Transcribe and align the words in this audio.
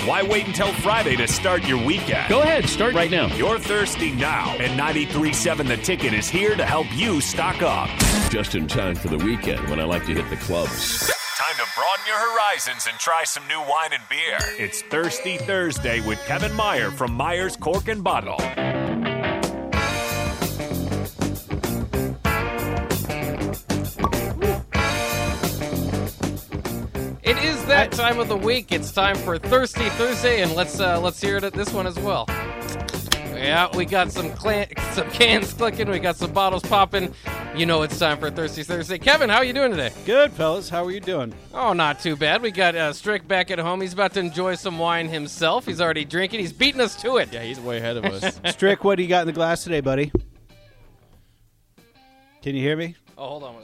Why 0.00 0.22
wait 0.22 0.46
until 0.46 0.72
Friday 0.72 1.16
to 1.16 1.28
start 1.28 1.66
your 1.66 1.84
weekend? 1.84 2.28
Go 2.28 2.42
ahead, 2.42 2.68
start 2.68 2.94
right 2.94 3.10
now. 3.10 3.26
You're 3.36 3.58
thirsty 3.58 4.12
now, 4.12 4.56
and 4.58 4.78
93.7 4.78 5.68
The 5.68 5.76
Ticket 5.76 6.12
is 6.12 6.28
here 6.28 6.56
to 6.56 6.64
help 6.64 6.86
you 6.94 7.20
stock 7.20 7.62
up. 7.62 7.88
Just 8.30 8.54
in 8.54 8.66
time 8.66 8.94
for 8.94 9.08
the 9.08 9.18
weekend 9.18 9.68
when 9.68 9.78
I 9.78 9.84
like 9.84 10.04
to 10.06 10.14
hit 10.14 10.28
the 10.30 10.36
clubs. 10.36 11.10
Time 11.36 11.56
to 11.56 11.70
broaden 11.76 12.06
your 12.06 12.18
horizons 12.18 12.86
and 12.88 12.98
try 12.98 13.24
some 13.24 13.46
new 13.46 13.60
wine 13.60 13.92
and 13.92 14.02
beer. 14.08 14.38
It's 14.58 14.82
Thirsty 14.82 15.36
Thursday 15.38 16.00
with 16.00 16.18
Kevin 16.26 16.52
Meier 16.54 16.90
from 16.90 17.16
Meier's 17.16 17.56
Cork 17.56 17.88
and 17.88 18.02
Bottle. 18.02 18.38
It 27.32 27.44
is 27.44 27.64
that 27.64 27.90
time 27.92 28.18
of 28.18 28.28
the 28.28 28.36
week. 28.36 28.72
It's 28.72 28.92
time 28.92 29.16
for 29.16 29.38
Thirsty 29.38 29.88
Thursday, 29.88 30.42
and 30.42 30.52
let's 30.52 30.78
uh, 30.78 31.00
let's 31.00 31.18
hear 31.18 31.38
it 31.38 31.44
at 31.44 31.54
this 31.54 31.72
one 31.72 31.86
as 31.86 31.98
well. 31.98 32.26
Yeah, 32.28 33.74
we 33.74 33.86
got 33.86 34.12
some 34.12 34.30
clan- 34.34 34.68
some 34.92 35.10
cans 35.12 35.54
clicking, 35.54 35.88
we 35.88 35.98
got 35.98 36.16
some 36.16 36.30
bottles 36.30 36.62
popping. 36.62 37.14
You 37.56 37.64
know 37.64 37.80
it's 37.80 37.98
time 37.98 38.18
for 38.18 38.30
Thirsty 38.30 38.64
Thursday. 38.64 38.98
Kevin, 38.98 39.30
how 39.30 39.36
are 39.36 39.44
you 39.44 39.54
doing 39.54 39.70
today? 39.70 39.92
Good, 40.04 40.30
fellas. 40.32 40.68
How 40.68 40.84
are 40.84 40.90
you 40.90 41.00
doing? 41.00 41.32
Oh, 41.54 41.72
not 41.72 42.00
too 42.00 42.16
bad. 42.16 42.42
We 42.42 42.50
got 42.50 42.74
uh, 42.74 42.92
Strick 42.92 43.26
back 43.26 43.50
at 43.50 43.58
home. 43.58 43.80
He's 43.80 43.94
about 43.94 44.12
to 44.12 44.20
enjoy 44.20 44.56
some 44.56 44.78
wine 44.78 45.08
himself. 45.08 45.64
He's 45.64 45.80
already 45.80 46.04
drinking. 46.04 46.40
He's 46.40 46.52
beating 46.52 46.82
us 46.82 47.00
to 47.00 47.16
it. 47.16 47.32
Yeah, 47.32 47.44
he's 47.44 47.58
way 47.58 47.78
ahead 47.78 47.96
of 47.96 48.04
us. 48.04 48.40
Strick, 48.52 48.84
what 48.84 48.96
do 48.96 49.04
you 49.04 49.08
got 49.08 49.22
in 49.22 49.26
the 49.26 49.32
glass 49.32 49.64
today, 49.64 49.80
buddy? 49.80 50.12
Can 52.42 52.54
you 52.54 52.60
hear 52.60 52.76
me? 52.76 52.94
Oh, 53.16 53.26
hold 53.28 53.44
on, 53.44 53.54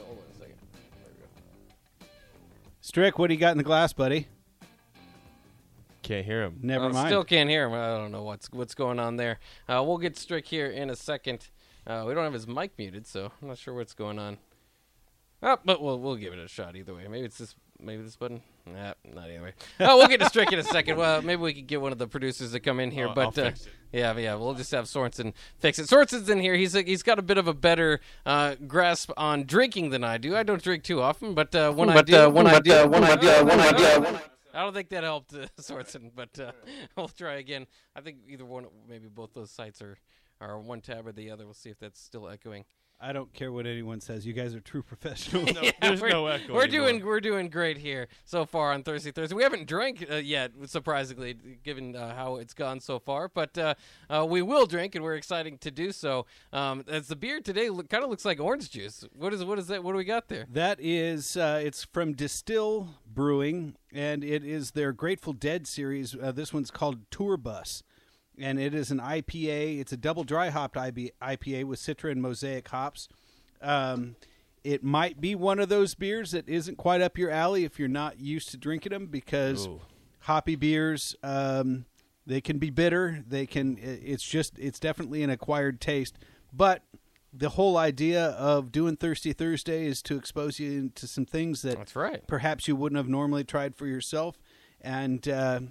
Strick, 2.89 3.19
what 3.19 3.27
do 3.27 3.35
you 3.35 3.39
got 3.39 3.51
in 3.51 3.59
the 3.59 3.63
glass, 3.63 3.93
buddy? 3.93 4.25
Can't 6.01 6.25
hear 6.25 6.41
him. 6.41 6.57
Never 6.63 6.85
Uh, 6.85 6.89
mind. 6.93 7.09
Still 7.09 7.23
can't 7.23 7.47
hear 7.47 7.67
him. 7.67 7.73
I 7.73 7.89
don't 7.95 8.11
know 8.11 8.23
what's 8.23 8.51
what's 8.51 8.73
going 8.73 8.97
on 8.99 9.15
there. 9.15 9.37
Uh, 9.67 9.83
we'll 9.85 9.99
get 9.99 10.17
Strick 10.17 10.47
here 10.47 10.65
in 10.65 10.89
a 10.89 10.95
second. 10.95 11.49
Uh, 11.85 12.03
we 12.07 12.15
don't 12.15 12.23
have 12.23 12.33
his 12.33 12.47
mic 12.47 12.71
muted, 12.79 13.05
so 13.05 13.31
I'm 13.43 13.47
not 13.49 13.59
sure 13.59 13.75
what's 13.75 13.93
going 13.93 14.17
on. 14.17 14.39
Oh, 15.41 15.57
but 15.63 15.81
we'll 15.81 15.99
we'll 15.99 16.15
give 16.17 16.33
it 16.33 16.39
a 16.39 16.47
shot 16.47 16.75
either 16.75 16.93
way. 16.93 17.07
Maybe 17.07 17.25
it's 17.25 17.37
this 17.37 17.55
maybe 17.79 18.03
this 18.03 18.15
button. 18.17 18.41
Nah, 18.65 18.93
not 19.05 19.29
either 19.29 19.41
way. 19.41 19.53
Oh, 19.79 19.97
we'll 19.97 20.07
get 20.07 20.19
to 20.19 20.25
Strick 20.25 20.51
in 20.51 20.59
a 20.59 20.63
second. 20.63 20.97
Well, 20.97 21.21
maybe 21.21 21.41
we 21.41 21.53
could 21.53 21.67
get 21.67 21.79
one 21.81 21.91
of 21.93 21.97
the 21.97 22.07
producers 22.07 22.51
to 22.51 22.59
come 22.59 22.79
in 22.79 22.91
here. 22.91 23.07
I'll- 23.07 23.13
but 23.15 23.21
I'll 23.37 23.45
uh, 23.45 23.49
fix 23.49 23.65
it. 23.65 23.71
yeah, 23.93 24.15
yeah, 24.17 24.35
we'll 24.35 24.53
just 24.53 24.71
have 24.71 24.85
Sorensen 24.85 25.33
fix 25.57 25.79
it. 25.79 25.87
Sorensen's 25.87 26.29
in 26.29 26.39
here. 26.39 26.55
He's 26.55 26.73
he's 26.73 27.03
got 27.03 27.19
a 27.19 27.21
bit 27.21 27.37
of 27.37 27.47
a 27.47 27.53
better 27.53 28.01
uh, 28.25 28.55
grasp 28.67 29.11
on 29.15 29.45
drinking 29.45 29.91
than 29.91 30.03
I 30.03 30.17
do. 30.17 30.35
I 30.35 30.43
don't 30.43 30.61
drink 30.61 30.83
too 30.83 31.01
often, 31.01 31.33
but 31.33 31.55
uh, 31.55 31.71
when 31.71 31.89
I 31.89 32.01
do, 32.01 32.29
when 32.29 32.45
I 32.47 32.59
do, 32.59 32.87
when 32.87 33.03
I 33.03 33.15
do, 33.15 33.45
when 33.45 33.59
I 33.59 33.71
do. 33.71 34.19
I 34.53 34.63
don't 34.63 34.73
think 34.73 34.89
that 34.89 35.03
helped 35.03 35.33
uh, 35.33 35.45
Sorensen, 35.61 36.11
but 36.13 36.37
uh, 36.39 36.51
we'll 36.97 37.07
try 37.07 37.35
again. 37.35 37.65
I 37.95 38.01
think 38.01 38.17
either 38.27 38.43
one, 38.45 38.65
maybe 38.89 39.07
both 39.07 39.33
those 39.33 39.51
sites 39.51 39.79
are, 39.81 39.97
are 40.41 40.59
one 40.59 40.81
tab 40.81 41.05
or 41.07 41.11
the 41.11 41.29
other. 41.31 41.45
We'll 41.45 41.53
see 41.53 41.69
if 41.69 41.77
that's 41.79 42.01
still 42.01 42.27
echoing. 42.27 42.65
I 43.01 43.13
don't 43.13 43.31
care 43.33 43.51
what 43.51 43.65
anyone 43.65 44.01
says. 44.01 44.25
You 44.25 44.33
guys 44.33 44.53
are 44.53 44.59
true 44.59 44.81
professionals. 44.93 45.49
Yeah, 45.61 45.71
there's 45.81 46.01
we're, 46.01 46.09
no 46.09 46.27
echo 46.27 46.53
We're 46.53 46.63
anymore. 46.63 46.87
doing 46.87 47.05
we're 47.05 47.19
doing 47.19 47.49
great 47.49 47.77
here 47.77 48.07
so 48.25 48.45
far 48.45 48.73
on 48.73 48.83
Thursday 48.83 49.11
Thursday. 49.11 49.35
We 49.35 49.43
haven't 49.43 49.67
drank 49.67 50.05
uh, 50.09 50.15
yet, 50.15 50.51
surprisingly, 50.65 51.35
given 51.63 51.95
uh, 51.95 52.13
how 52.15 52.35
it's 52.35 52.53
gone 52.53 52.79
so 52.79 52.99
far. 52.99 53.29
But 53.29 53.57
uh, 53.57 53.73
uh, 54.09 54.25
we 54.29 54.41
will 54.41 54.65
drink, 54.65 54.95
and 54.95 55.03
we're 55.03 55.15
excited 55.15 55.59
to 55.61 55.71
do 55.71 55.91
so. 55.91 56.25
Um, 56.53 56.83
as 56.87 57.07
the 57.07 57.15
beer 57.15 57.39
today 57.41 57.69
look, 57.69 57.89
kind 57.89 58.03
of 58.03 58.09
looks 58.09 58.25
like 58.25 58.39
orange 58.39 58.69
juice. 58.69 59.05
What 59.13 59.33
is 59.33 59.43
what 59.43 59.59
is 59.59 59.67
that? 59.67 59.83
What 59.83 59.93
do 59.93 59.97
we 59.97 60.03
got 60.05 60.27
there? 60.27 60.45
that 60.51 60.79
is, 60.81 61.37
uh, 61.37 61.61
it's 61.63 61.83
from 61.85 62.13
Distill 62.13 62.89
Brewing, 63.11 63.75
and 63.93 64.23
it 64.23 64.43
is 64.43 64.71
their 64.71 64.91
Grateful 64.93 65.33
Dead 65.33 65.67
series. 65.67 66.15
Uh, 66.15 66.31
this 66.31 66.53
one's 66.53 66.71
called 66.71 66.99
Tour 67.11 67.37
Bus, 67.37 67.83
and 68.39 68.59
it 68.59 68.73
is 68.73 68.91
an 68.91 68.99
IPA. 68.99 69.79
It's 69.79 69.91
a 69.91 69.97
double 69.97 70.23
dry 70.23 70.49
hopped 70.49 70.75
IPA 70.75 71.65
with 71.65 71.79
Citra 71.79 72.11
and 72.11 72.21
Mosaic 72.21 72.67
hops. 72.67 73.07
Um, 73.61 74.15
it 74.63 74.83
might 74.83 75.21
be 75.21 75.35
one 75.35 75.59
of 75.59 75.69
those 75.69 75.95
beers 75.95 76.31
that 76.31 76.47
isn't 76.47 76.77
quite 76.77 77.01
up 77.01 77.17
your 77.17 77.29
alley 77.29 77.63
if 77.63 77.79
you're 77.79 77.87
not 77.87 78.19
used 78.19 78.49
to 78.49 78.57
drinking 78.57 78.91
them 78.91 79.07
because 79.07 79.67
Ooh. 79.67 79.81
hoppy 80.21 80.55
beers 80.55 81.15
um, 81.23 81.85
they 82.25 82.41
can 82.41 82.57
be 82.57 82.69
bitter 82.69 83.23
they 83.27 83.45
can 83.45 83.77
it's 83.81 84.23
just 84.23 84.57
it's 84.59 84.79
definitely 84.79 85.23
an 85.23 85.29
acquired 85.29 85.79
taste 85.79 86.17
but 86.51 86.83
the 87.31 87.49
whole 87.49 87.77
idea 87.77 88.25
of 88.31 88.71
doing 88.71 88.95
thirsty 88.95 89.33
thursday 89.33 89.85
is 89.85 90.01
to 90.01 90.17
expose 90.17 90.59
you 90.59 90.89
to 90.89 91.07
some 91.07 91.25
things 91.25 91.61
that 91.61 91.77
That's 91.77 91.95
right. 91.95 92.25
perhaps 92.27 92.67
you 92.67 92.75
wouldn't 92.75 92.97
have 92.97 93.09
normally 93.09 93.43
tried 93.43 93.75
for 93.75 93.87
yourself 93.87 94.37
and 94.81 95.27
uh, 95.27 95.61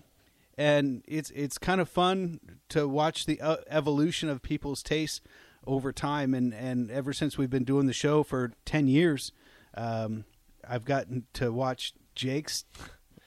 and 0.58 1.02
it's 1.06 1.30
it's 1.30 1.56
kind 1.56 1.80
of 1.80 1.88
fun 1.88 2.40
to 2.68 2.86
watch 2.86 3.24
the 3.24 3.40
uh, 3.40 3.56
evolution 3.68 4.28
of 4.28 4.42
people's 4.42 4.82
tastes 4.82 5.22
over 5.66 5.92
time 5.92 6.34
and 6.34 6.52
and 6.52 6.90
ever 6.90 7.12
since 7.12 7.38
we've 7.38 7.50
been 7.50 7.64
doing 7.64 7.86
the 7.86 7.92
show 7.92 8.22
for 8.22 8.52
10 8.66 8.88
years 8.88 9.32
um, 9.74 10.24
I've 10.68 10.84
gotten 10.84 11.26
to 11.34 11.52
watch 11.52 11.94
Jake's 12.14 12.64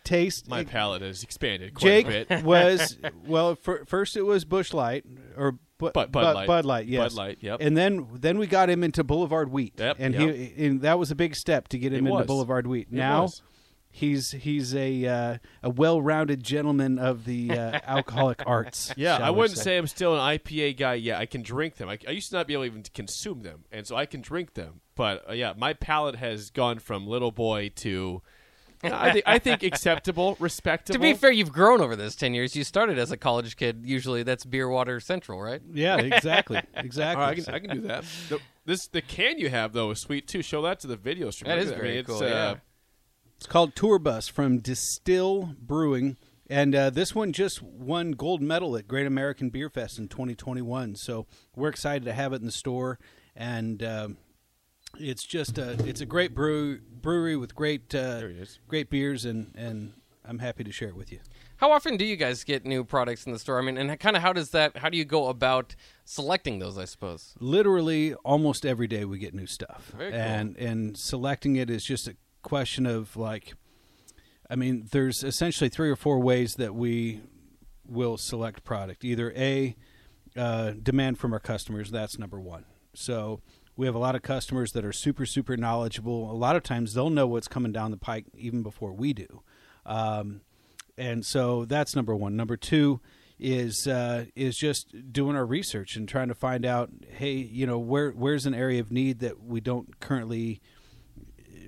taste 0.04 0.50
My 0.50 0.64
palate 0.64 1.02
has 1.02 1.24
expanded 1.24 1.74
quite 1.74 1.88
Jake 1.88 2.06
a 2.08 2.26
bit. 2.26 2.44
was 2.44 2.98
well. 3.26 3.56
For, 3.56 3.86
first, 3.86 4.18
it 4.18 4.24
was 4.24 4.46
Busch 4.46 4.74
Light 4.74 5.06
or 5.38 5.54
Bu- 5.78 5.92
Bud- 5.92 6.12
Bud 6.12 6.12
Bu- 6.12 6.34
Light. 6.34 6.48
Bud 6.48 6.66
Light, 6.66 6.88
yes. 6.88 7.14
Bud 7.14 7.18
Light, 7.18 7.38
yep. 7.42 7.60
And 7.62 7.78
then 7.78 8.08
then 8.14 8.38
we 8.38 8.48
got 8.48 8.70
him 8.70 8.84
into 8.84 9.04
Boulevard 9.04 9.52
Wheat. 9.52 9.74
Yep, 9.78 9.98
and 10.00 10.14
yep. 10.14 10.36
he 10.36 10.66
and 10.66 10.82
that 10.82 11.00
was 11.00 11.12
a 11.12 11.16
big 11.16 11.36
step 11.36 11.68
to 11.70 11.78
get 11.78 11.94
him 11.94 12.06
It 12.06 12.10
into 12.10 12.20
was. 12.20 12.28
Boulevard 12.28 12.68
Wheat. 12.68 12.92
Now. 12.92 13.30
He's 13.92 14.32
he's 14.32 14.76
a 14.76 15.06
uh, 15.06 15.38
a 15.64 15.70
well-rounded 15.70 16.44
gentleman 16.44 16.98
of 17.00 17.26
the 17.26 17.52
uh, 17.52 17.80
alcoholic 17.86 18.44
arts. 18.46 18.94
Yeah, 18.98 19.18
I 19.18 19.30
wouldn't 19.30 19.58
say. 19.58 19.64
say 19.64 19.78
I'm 19.78 19.88
still 19.88 20.16
an 20.16 20.40
IPA 20.40 20.78
guy 20.78 20.94
yet. 20.96 21.20
I 21.20 21.26
can 21.26 21.42
drink 21.42 21.76
them. 21.76 21.90
I, 21.90 21.98
I 22.08 22.12
used 22.12 22.30
to 22.32 22.38
not 22.38 22.48
be 22.48 22.54
able 22.54 22.66
even 22.66 22.84
to 22.84 22.92
consume 22.92 23.42
them, 23.44 23.66
and 23.72 23.86
so 23.86 23.96
I 23.96 24.06
can 24.06 24.22
drink 24.22 24.54
them. 24.54 24.82
But 24.96 25.30
uh, 25.30 25.34
yeah, 25.34 25.54
my 25.56 25.74
palate 25.74 26.16
has 26.16 26.50
gone 26.50 26.80
from 26.80 27.08
little 27.08 27.32
boy 27.32 27.72
to 27.78 28.22
I 28.84 29.12
think 29.12 29.24
I 29.28 29.40
think 29.40 29.64
acceptable, 29.64 30.36
respectable. 30.40 30.96
To 30.96 31.00
be 31.00 31.14
fair, 31.14 31.32
you've 31.32 31.52
grown 31.52 31.82
over 31.82 31.96
this 31.96 32.16
ten 32.16 32.34
years. 32.34 32.56
You 32.56 32.64
started 32.64 32.98
as 32.98 33.12
a 33.12 33.18
college 33.18 33.56
kid. 33.56 33.84
Usually, 33.86 34.24
that's 34.24 34.46
beer, 34.46 34.68
water, 34.70 35.00
central, 35.00 35.42
right? 35.42 35.62
Yeah, 35.72 35.98
exactly, 36.00 36.62
exactly. 36.74 37.24
right, 37.24 37.32
I 37.32 37.36
can 37.36 37.54
I 37.54 37.60
can 37.60 37.70
do 37.70 37.88
that. 37.88 38.06
The, 38.30 38.40
this 38.66 38.88
the 38.88 39.02
can 39.02 39.38
you 39.38 39.50
have 39.50 39.74
though 39.74 39.92
is 39.92 40.00
sweet 40.00 40.28
too. 40.28 40.42
Show 40.42 40.62
that 40.64 40.80
to 40.82 40.88
the 40.88 40.96
video 40.96 41.30
stream. 41.32 41.50
That 41.50 41.64
Look 41.66 41.76
I 41.76 41.78
very 41.78 41.90
mean, 41.90 41.98
it's, 42.00 42.10
cool, 42.10 42.24
uh, 42.24 42.26
yeah. 42.26 42.56
It's 43.42 43.48
called 43.48 43.76
Tour 43.76 43.98
Bus 43.98 44.28
from 44.28 44.60
Distill 44.60 45.56
Brewing. 45.60 46.16
And 46.48 46.76
uh, 46.76 46.92
this 46.92 47.16
one 47.16 47.34
just 47.34 47.64
won 47.64 48.12
gold 48.12 48.40
medal 48.40 48.78
at 48.78 48.88
Great 48.88 49.08
American 49.08 49.50
Beer 49.50 49.68
Fest 49.68 49.98
in 49.98 50.10
2021. 50.10 50.94
So 50.94 51.26
we're 51.56 51.70
excited 51.70 52.06
to 52.06 52.14
have 52.14 52.34
it 52.34 52.42
in 52.42 52.46
the 52.46 52.52
store. 52.52 53.00
And 53.36 53.82
um, 53.82 54.18
it's 55.00 55.24
just 55.24 55.58
a, 55.58 55.72
it's 55.88 56.02
a 56.02 56.06
great 56.06 56.36
brew, 56.36 56.82
brewery 56.82 57.36
with 57.36 57.56
great 57.56 57.96
uh, 57.96 58.20
There 58.20 58.30
he 58.30 58.38
is. 58.38 58.60
great 58.68 58.92
beers, 58.92 59.26
and, 59.26 59.52
and 59.56 59.94
I'm 60.24 60.38
happy 60.38 60.64
to 60.64 60.72
share 60.72 60.90
it 60.90 60.96
with 60.96 61.12
you. 61.12 61.18
How 61.58 61.72
often 61.72 61.98
do 61.98 62.06
you 62.06 62.18
guys 62.18 62.44
get 62.44 62.64
new 62.64 62.84
products 62.84 63.26
in 63.26 63.34
the 63.34 63.40
store? 63.40 63.58
I 63.58 63.64
mean, 63.64 63.76
and 63.76 64.00
kind 64.00 64.16
of 64.16 64.22
how 64.22 64.34
does 64.34 64.52
that? 64.52 64.78
How 64.78 64.90
do 64.90 65.00
you 65.00 65.06
go 65.06 65.30
about 65.30 65.76
selecting 66.06 66.60
those? 66.60 66.78
I 66.78 66.86
suppose. 66.86 67.34
literally 67.40 68.14
almost 68.24 68.68
every 68.68 68.88
day 68.88 69.04
we 69.04 69.18
get 69.18 69.34
new 69.34 69.48
stuff 69.48 69.92
Very 69.98 70.12
cool. 70.12 70.20
and 70.20 70.58
and 70.58 70.96
selecting 70.96 71.56
it 71.56 71.72
is 71.72 71.84
just 71.84 72.08
a 72.08 72.16
question 72.42 72.86
of 72.86 73.16
like 73.16 73.54
i 74.50 74.56
mean 74.56 74.88
there's 74.92 75.24
essentially 75.24 75.70
three 75.70 75.90
or 75.90 75.96
four 75.96 76.20
ways 76.20 76.56
that 76.56 76.76
we 76.76 77.22
will 77.92 78.18
select 78.18 78.64
product. 78.64 79.04
Either 79.04 79.32
a 79.36 79.76
uh, 80.36 80.72
demand 80.82 81.20
from 81.20 81.34
our 81.34 81.40
customers 81.40 81.92
that's 81.92 82.18
number 82.18 82.40
one. 82.40 82.66
So 82.94 83.42
we 83.76 83.86
have 83.86 83.96
a 83.96 84.00
lot 84.00 84.16
of 84.16 84.22
customers 84.22 84.72
that 84.72 84.86
are 84.86 84.94
super 84.94 85.26
super 85.26 85.58
knowledgeable. 85.58 86.32
A 86.32 86.34
lot 86.34 86.56
of 86.56 86.64
times 86.64 86.94
they'll 86.94 87.10
know 87.10 87.28
what's 87.28 87.48
coming 87.48 87.72
down 87.72 87.92
the 87.92 87.98
pike 87.98 88.26
even 88.36 88.64
before 88.64 88.94
we 88.94 89.14
do. 89.14 89.42
Um, 89.86 90.42
and 90.98 91.26
so 91.26 91.66
that's 91.66 91.96
number 91.96 92.16
one. 92.16 92.36
Number 92.36 92.58
two 92.58 93.02
is 93.40 93.88
uh, 93.88 94.26
is 94.36 94.58
just 94.58 95.12
doing 95.12 95.36
our 95.36 95.46
research 95.46 95.96
and 95.96 96.08
trying 96.08 96.28
to 96.28 96.36
find 96.36 96.66
out, 96.66 96.92
hey, 97.10 97.34
you 97.34 97.66
know, 97.66 97.80
where 97.80 98.12
where's 98.12 98.46
an 98.46 98.54
area 98.54 98.80
of 98.80 98.92
need 98.92 99.20
that 99.20 99.44
we 99.44 99.60
don't 99.60 100.00
currently, 100.00 100.62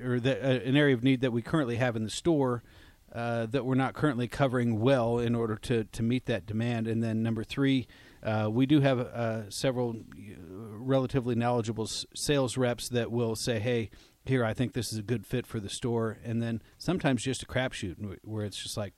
or 0.04 0.20
that 0.20 0.42
uh, 0.44 0.68
an 0.68 0.76
area 0.76 0.94
of 0.96 1.04
need 1.04 1.22
that 1.22 1.32
we 1.32 1.42
currently 1.42 1.78
have 1.78 1.96
in 1.96 2.04
the 2.04 2.10
store. 2.10 2.64
Uh, 3.12 3.46
that 3.46 3.64
we're 3.64 3.76
not 3.76 3.94
currently 3.94 4.28
covering 4.28 4.80
well 4.80 5.20
in 5.20 5.36
order 5.36 5.56
to, 5.56 5.84
to 5.84 6.02
meet 6.02 6.26
that 6.26 6.48
demand. 6.48 6.88
And 6.88 7.04
then 7.04 7.22
number 7.22 7.44
three, 7.44 7.86
uh, 8.24 8.50
we 8.52 8.66
do 8.66 8.82
have 8.82 9.00
uh, 9.00 9.52
several 9.52 9.92
uh, 9.92 10.34
relatively 10.48 11.36
knowledgeable 11.36 11.84
s- 11.84 12.08
sales 12.16 12.58
reps 12.58 12.90
that 12.90 13.12
will 13.12 13.36
say, 13.36 13.60
hey, 13.60 13.92
here, 14.26 14.44
I 14.44 14.56
think 14.56 14.74
this 14.74 14.92
is 14.92 14.98
a 14.98 15.04
good 15.04 15.28
fit 15.28 15.46
for 15.46 15.60
the 15.60 15.70
store. 15.70 16.18
And 16.24 16.42
then 16.42 16.64
sometimes 16.80 17.22
just 17.22 17.44
a 17.44 17.46
crapshoot 17.46 17.98
wh- 18.04 18.28
where 18.28 18.46
it's 18.46 18.58
just 18.58 18.78
like, 18.78 18.96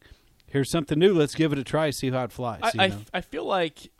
here's 0.48 0.69
something 0.69 0.98
new. 0.98 1.13
Let's 1.13 1.36
give 1.36 1.51
it 1.51 1.60
a 1.60 1.63
try, 1.66 1.90
see 1.90 2.10
how 2.10 2.24
it 2.24 2.31
flies. 2.31 2.62
I, 2.63 2.86
you 2.86 2.90
know? 2.92 3.01
I 3.13 3.19
feel 3.19 3.44
like 3.44 3.92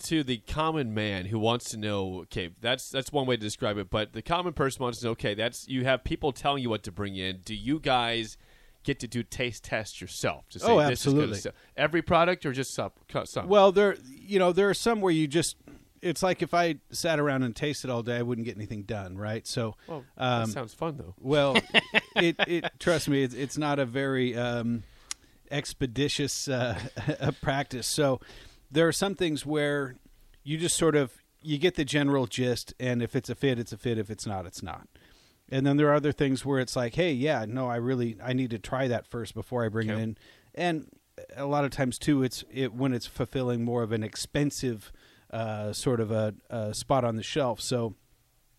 to 0.00 0.22
the 0.24 0.38
common 0.38 0.92
man 0.94 1.26
who 1.26 1.38
wants 1.38 1.70
to 1.70 1.76
know, 1.76 2.20
okay, 2.22 2.50
that's 2.60 2.90
that's 2.90 3.12
one 3.12 3.26
way 3.26 3.36
to 3.36 3.40
describe 3.42 3.78
it. 3.78 3.90
But 3.90 4.12
the 4.12 4.22
common 4.22 4.52
person 4.52 4.82
wants 4.82 4.98
to 5.00 5.06
know, 5.06 5.10
okay, 5.12 5.34
that's 5.34 5.68
you 5.68 5.84
have 5.84 6.04
people 6.04 6.32
telling 6.32 6.62
you 6.62 6.70
what 6.70 6.82
to 6.84 6.92
bring 6.92 7.16
in. 7.16 7.40
Do 7.44 7.54
you 7.54 7.78
guys 7.78 8.36
get 8.82 8.98
to 9.00 9.06
do 9.06 9.22
taste 9.22 9.64
tests 9.64 10.00
yourself 10.00 10.48
to 10.48 10.58
say 10.58 10.66
Oh, 10.70 10.78
this 10.88 11.06
is 11.06 11.12
good 11.12 11.30
absolutely. 11.30 11.60
Every 11.76 12.00
product 12.02 12.46
or 12.46 12.52
just 12.52 12.72
some? 12.72 12.90
some? 13.24 13.46
Well, 13.48 13.72
there, 13.72 13.96
you 14.10 14.38
know, 14.38 14.52
there 14.52 14.68
are 14.70 14.74
some 14.74 15.00
where 15.00 15.12
you 15.12 15.26
just. 15.26 15.56
It's 16.02 16.22
like 16.22 16.40
if 16.40 16.54
I 16.54 16.76
sat 16.90 17.20
around 17.20 17.42
and 17.42 17.54
tasted 17.54 17.90
all 17.90 18.02
day, 18.02 18.16
I 18.16 18.22
wouldn't 18.22 18.46
get 18.46 18.56
anything 18.56 18.84
done, 18.84 19.18
right? 19.18 19.46
So, 19.46 19.76
Well, 19.86 20.02
um, 20.16 20.46
that 20.46 20.48
sounds 20.48 20.72
fun 20.72 20.96
though. 20.96 21.14
well, 21.20 21.58
it, 22.16 22.36
it 22.48 22.64
trust 22.78 23.06
me, 23.06 23.22
it's, 23.22 23.34
it's 23.34 23.58
not 23.58 23.78
a 23.78 23.84
very 23.84 24.34
um, 24.34 24.82
expeditious 25.50 26.48
uh, 26.48 26.78
practice. 27.42 27.86
So, 27.86 28.20
there 28.70 28.86
are 28.86 28.92
some 28.92 29.14
things 29.14 29.44
where 29.44 29.96
you 30.42 30.56
just 30.58 30.76
sort 30.76 30.96
of 30.96 31.12
you 31.42 31.58
get 31.58 31.74
the 31.74 31.84
general 31.84 32.26
gist, 32.26 32.74
and 32.78 33.02
if 33.02 33.16
it's 33.16 33.30
a 33.30 33.34
fit, 33.34 33.58
it's 33.58 33.72
a 33.72 33.78
fit. 33.78 33.98
If 33.98 34.10
it's 34.10 34.26
not, 34.26 34.46
it's 34.46 34.62
not. 34.62 34.86
And 35.48 35.66
then 35.66 35.76
there 35.76 35.88
are 35.88 35.94
other 35.94 36.12
things 36.12 36.44
where 36.44 36.60
it's 36.60 36.76
like, 36.76 36.94
hey, 36.94 37.12
yeah, 37.12 37.44
no, 37.48 37.68
I 37.68 37.76
really 37.76 38.16
I 38.22 38.32
need 38.32 38.50
to 38.50 38.58
try 38.58 38.88
that 38.88 39.06
first 39.06 39.34
before 39.34 39.64
I 39.64 39.68
bring 39.68 39.88
it 39.88 39.98
in. 39.98 40.16
And 40.54 40.86
a 41.36 41.46
lot 41.46 41.64
of 41.64 41.70
times 41.70 41.98
too, 41.98 42.22
it's 42.22 42.44
it 42.52 42.72
when 42.74 42.92
it's 42.92 43.06
fulfilling 43.06 43.64
more 43.64 43.82
of 43.82 43.90
an 43.92 44.02
expensive 44.04 44.92
uh, 45.32 45.72
sort 45.72 46.00
of 46.00 46.10
a, 46.10 46.34
a 46.50 46.74
spot 46.74 47.04
on 47.04 47.16
the 47.16 47.22
shelf. 47.22 47.60
So, 47.60 47.94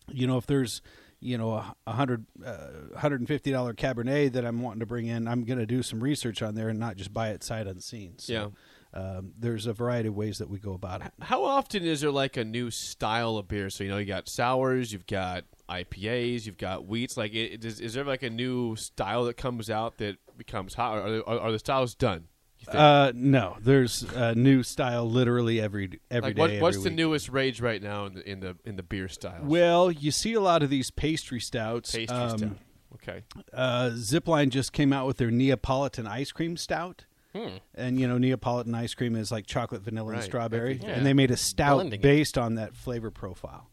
you 0.08 0.26
know, 0.26 0.36
if 0.36 0.46
there's 0.46 0.82
you 1.20 1.38
know 1.38 1.52
a 1.52 1.74
a 1.86 1.92
hundred 1.92 2.26
uh, 2.44 2.98
hundred 2.98 3.20
and 3.20 3.28
fifty 3.28 3.50
dollar 3.52 3.72
Cabernet 3.74 4.32
that 4.32 4.44
I'm 4.44 4.60
wanting 4.60 4.80
to 4.80 4.86
bring 4.86 5.06
in, 5.06 5.28
I'm 5.28 5.44
going 5.44 5.58
to 5.60 5.66
do 5.66 5.82
some 5.82 6.02
research 6.02 6.42
on 6.42 6.54
there 6.56 6.68
and 6.68 6.78
not 6.78 6.96
just 6.96 7.12
buy 7.14 7.30
it 7.30 7.42
sight 7.42 7.66
unseen. 7.66 8.18
So, 8.18 8.32
Yeah. 8.32 8.46
Um, 8.94 9.32
there's 9.38 9.66
a 9.66 9.72
variety 9.72 10.08
of 10.08 10.14
ways 10.14 10.38
that 10.38 10.50
we 10.50 10.58
go 10.58 10.74
about 10.74 11.00
it. 11.02 11.12
How 11.20 11.44
often 11.44 11.82
is 11.82 12.02
there 12.02 12.10
like 12.10 12.36
a 12.36 12.44
new 12.44 12.70
style 12.70 13.38
of 13.38 13.48
beer? 13.48 13.70
So 13.70 13.84
you 13.84 13.90
know, 13.90 13.98
you 13.98 14.04
got 14.04 14.28
sours, 14.28 14.92
you've 14.92 15.06
got 15.06 15.44
IPAs, 15.68 16.44
you've 16.44 16.58
got 16.58 16.84
wheats. 16.84 17.16
Like, 17.16 17.32
it, 17.32 17.64
is, 17.64 17.80
is 17.80 17.94
there 17.94 18.04
like 18.04 18.22
a 18.22 18.30
new 18.30 18.76
style 18.76 19.24
that 19.24 19.36
comes 19.38 19.70
out 19.70 19.98
that 19.98 20.16
becomes 20.36 20.74
hot? 20.74 20.98
Are, 20.98 21.28
are, 21.28 21.40
are 21.40 21.52
the 21.52 21.58
styles 21.58 21.94
done? 21.94 22.28
Uh, 22.68 23.12
no, 23.14 23.56
there's 23.60 24.04
a 24.14 24.34
new 24.34 24.62
style 24.62 25.08
literally 25.08 25.60
every 25.60 26.00
every 26.10 26.28
like, 26.28 26.36
day. 26.36 26.40
what, 26.40 26.50
every 26.50 26.62
what's 26.62 26.76
the 26.78 26.90
week. 26.90 26.94
newest 26.94 27.28
rage 27.28 27.60
right 27.60 27.82
now 27.82 28.06
in 28.06 28.14
the 28.14 28.30
in 28.30 28.40
the 28.40 28.56
in 28.64 28.76
the 28.76 28.82
beer 28.82 29.08
styles? 29.08 29.44
Well, 29.44 29.90
you 29.90 30.10
see 30.10 30.34
a 30.34 30.40
lot 30.40 30.62
of 30.62 30.70
these 30.70 30.90
pastry 30.90 31.40
stouts. 31.40 31.92
pastry 31.92 32.16
Um, 32.16 32.38
stout. 32.38 32.56
Okay. 32.94 33.22
Uh, 33.52 33.90
Zipline 33.94 34.50
just 34.50 34.72
came 34.72 34.92
out 34.92 35.06
with 35.06 35.16
their 35.16 35.30
Neapolitan 35.30 36.06
ice 36.06 36.30
cream 36.30 36.56
stout. 36.56 37.04
And 37.74 37.98
you 37.98 38.06
know, 38.06 38.18
Neapolitan 38.18 38.74
ice 38.74 38.94
cream 38.94 39.16
is 39.16 39.30
like 39.32 39.46
chocolate, 39.46 39.82
vanilla, 39.82 40.12
and 40.14 40.22
strawberry, 40.22 40.80
Yeah. 40.82 40.90
and 40.90 41.06
they 41.06 41.14
made 41.14 41.30
a 41.30 41.36
stout 41.36 41.76
Blending 41.76 42.00
it. 42.00 42.02
based 42.02 42.36
on 42.36 42.54
that 42.56 42.74
flavor 42.74 43.10
profile. 43.10 43.68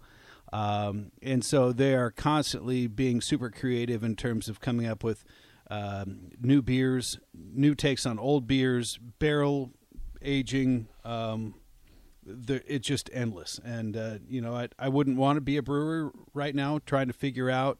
Um, 0.52 1.12
and 1.22 1.44
so 1.44 1.72
they 1.72 1.94
are 1.94 2.10
constantly 2.10 2.88
being 2.88 3.22
super 3.22 3.50
creative 3.50 4.04
in 4.04 4.16
terms 4.16 4.50
of 4.50 4.60
coming 4.60 4.88
up 4.88 5.04
with 5.04 5.24
um, 5.70 6.32
new 6.42 6.62
beers, 6.64 7.20
new 7.34 7.76
takes 7.76 8.06
on 8.06 8.18
old 8.18 8.48
beers, 8.48 8.98
barrel 9.20 9.72
aging. 10.22 10.88
Um, 11.06 11.54
the, 12.26 12.62
it's 12.72 12.88
just 12.88 13.10
endless, 13.14 13.60
and 13.64 13.96
uh, 13.98 14.18
you 14.28 14.42
know, 14.42 14.56
I, 14.56 14.70
I 14.78 14.88
wouldn't 14.90 15.18
want 15.18 15.38
to 15.38 15.42
be 15.42 15.58
a 15.58 15.64
brewer 15.64 16.12
right 16.34 16.54
now, 16.56 16.80
trying 16.86 17.08
to 17.08 17.14
figure 17.14 17.50
out 17.50 17.80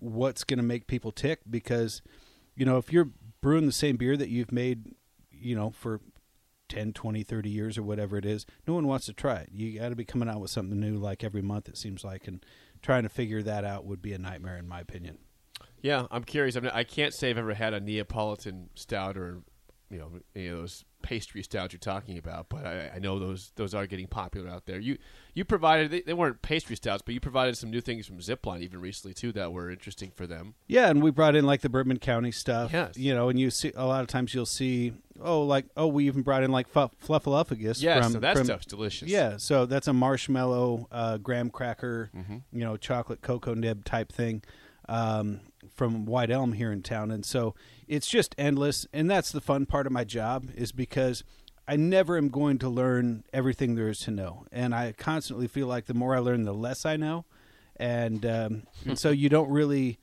what's 0.00 0.44
going 0.44 0.58
to 0.58 0.64
make 0.64 0.86
people 0.86 1.10
tick 1.12 1.40
because 1.50 2.02
you 2.54 2.64
know 2.64 2.76
if 2.76 2.92
you're 2.92 3.08
brewing 3.40 3.66
the 3.66 3.72
same 3.72 3.96
beer 3.96 4.16
that 4.16 4.28
you've 4.28 4.50
made 4.52 4.94
you 5.40 5.54
know 5.54 5.70
for 5.70 6.00
10 6.68 6.92
20 6.92 7.22
30 7.22 7.48
years 7.48 7.78
or 7.78 7.82
whatever 7.82 8.18
it 8.18 8.26
is 8.26 8.44
no 8.66 8.74
one 8.74 8.86
wants 8.86 9.06
to 9.06 9.12
try 9.12 9.36
it 9.36 9.48
you 9.50 9.78
got 9.78 9.88
to 9.88 9.96
be 9.96 10.04
coming 10.04 10.28
out 10.28 10.40
with 10.40 10.50
something 10.50 10.78
new 10.78 10.96
like 10.96 11.24
every 11.24 11.40
month 11.40 11.68
it 11.68 11.78
seems 11.78 12.04
like 12.04 12.28
and 12.28 12.44
trying 12.82 13.02
to 13.04 13.08
figure 13.08 13.42
that 13.42 13.64
out 13.64 13.86
would 13.86 14.02
be 14.02 14.12
a 14.12 14.18
nightmare 14.18 14.58
in 14.58 14.68
my 14.68 14.80
opinion 14.80 15.18
Yeah, 15.80 16.06
I'm 16.10 16.24
curious. 16.24 16.56
I, 16.56 16.60
mean, 16.60 16.72
I 16.74 16.84
can't 16.84 17.14
say 17.14 17.30
I've 17.30 17.38
ever 17.38 17.54
had 17.54 17.74
a 17.74 17.80
Neapolitan 17.80 18.70
stout 18.74 19.16
or 19.16 19.42
you 19.90 19.98
know 19.98 20.10
any 20.36 20.48
of 20.48 20.58
those 20.58 20.84
pastry 21.00 21.42
stouts 21.44 21.72
you're 21.72 21.78
talking 21.78 22.18
about, 22.18 22.48
but 22.48 22.66
I, 22.66 22.90
I 22.96 22.98
know 22.98 23.18
those 23.18 23.52
those 23.56 23.74
are 23.74 23.86
getting 23.86 24.06
popular 24.08 24.48
out 24.50 24.66
there. 24.66 24.78
You 24.80 24.98
you 25.34 25.44
provided 25.44 25.90
they, 25.90 26.00
they 26.02 26.12
weren't 26.14 26.42
pastry 26.42 26.76
stouts, 26.76 27.02
but 27.04 27.14
you 27.14 27.20
provided 27.20 27.56
some 27.56 27.70
new 27.70 27.80
things 27.80 28.06
from 28.06 28.18
Zipline 28.18 28.60
even 28.62 28.80
recently 28.80 29.14
too 29.14 29.32
that 29.32 29.52
were 29.52 29.70
interesting 29.70 30.10
for 30.14 30.26
them. 30.26 30.54
yeah 30.66 30.88
and 30.90 31.02
we 31.02 31.10
brought 31.10 31.36
in 31.36 31.46
like 31.46 31.60
the 31.60 31.68
bourbon 31.68 31.98
county 31.98 32.32
stuff 32.32 32.72
Yes. 32.72 32.96
you 32.96 33.14
know 33.14 33.28
and 33.28 33.38
you 33.38 33.50
see 33.50 33.72
a 33.76 33.86
lot 33.86 34.00
of 34.02 34.08
times 34.08 34.34
you'll 34.34 34.44
see 34.46 34.92
oh 35.22 35.42
like 35.42 35.66
oh 35.76 35.86
we 35.86 36.06
even 36.06 36.22
brought 36.22 36.42
in 36.42 36.50
like 36.50 36.68
Fluff, 36.68 36.92
fluffaluffagus 37.06 37.80
Yes, 37.80 38.04
from, 38.04 38.12
so 38.14 38.18
that 38.20 38.36
from- 38.36 38.44
stuff's 38.46 38.66
delicious. 38.66 39.08
Yeah, 39.08 39.36
so 39.36 39.64
that's 39.66 39.86
a 39.88 39.92
marshmallow 39.92 40.88
uh, 40.90 41.16
graham 41.18 41.50
cracker, 41.50 42.10
Mm-hmm. 42.16 42.36
you 42.52 42.64
know, 42.64 42.76
chocolate 42.76 43.20
cocoa 43.22 43.54
nib 43.54 43.84
type 43.84 44.12
thing 44.12 44.42
um, 44.88 45.40
from 45.74 46.06
White 46.06 46.30
Elm 46.30 46.52
here 46.52 46.72
in 46.72 46.82
town, 46.82 47.10
and 47.10 47.24
so 47.24 47.54
it's 47.86 48.06
just 48.06 48.34
endless. 48.38 48.86
And 48.92 49.10
that's 49.10 49.30
the 49.30 49.40
fun 49.40 49.66
part 49.66 49.86
of 49.86 49.92
my 49.92 50.04
job 50.04 50.48
is 50.54 50.72
because 50.72 51.24
I 51.66 51.76
never 51.76 52.16
am 52.16 52.28
going 52.28 52.58
to 52.58 52.68
learn 52.68 53.24
everything 53.32 53.74
there 53.74 53.88
is 53.88 54.00
to 54.00 54.10
know, 54.10 54.46
and 54.50 54.74
I 54.74 54.92
constantly 54.92 55.48
feel 55.48 55.66
like 55.66 55.86
the 55.86 55.94
more 55.94 56.16
I 56.16 56.20
learn, 56.20 56.44
the 56.44 56.54
less 56.54 56.86
I 56.86 56.96
know, 56.96 57.24
and 57.76 58.24
um, 58.24 58.62
and 58.86 58.98
so 58.98 59.10
you 59.10 59.28
don't 59.28 59.50
really 59.50 59.98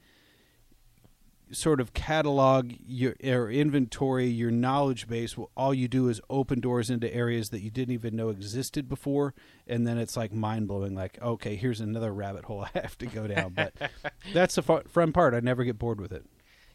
sort 1.55 1.79
of 1.79 1.93
catalog 1.93 2.73
your 2.85 3.15
or 3.23 3.49
inventory 3.49 4.27
your 4.27 4.51
knowledge 4.51 5.07
base 5.07 5.37
well, 5.37 5.49
all 5.55 5.73
you 5.73 5.87
do 5.87 6.09
is 6.09 6.19
open 6.29 6.59
doors 6.59 6.89
into 6.89 7.13
areas 7.13 7.49
that 7.49 7.61
you 7.61 7.69
didn't 7.69 7.93
even 7.93 8.15
know 8.15 8.29
existed 8.29 8.87
before 8.89 9.33
and 9.67 9.87
then 9.87 9.97
it's 9.97 10.17
like 10.17 10.33
mind-blowing 10.33 10.93
like 10.95 11.19
okay 11.21 11.55
here's 11.55 11.81
another 11.81 12.13
rabbit 12.13 12.45
hole 12.45 12.65
i 12.75 12.79
have 12.79 12.97
to 12.97 13.05
go 13.05 13.27
down. 13.27 13.53
But 13.53 13.73
that's 14.33 14.55
the 14.55 14.61
fu- 14.61 14.81
fun 14.87 15.13
part. 15.13 15.33
I 15.33 15.39
never 15.39 15.63
get 15.63 15.79
bored 15.79 15.99
with 15.99 16.11
it 16.11 16.25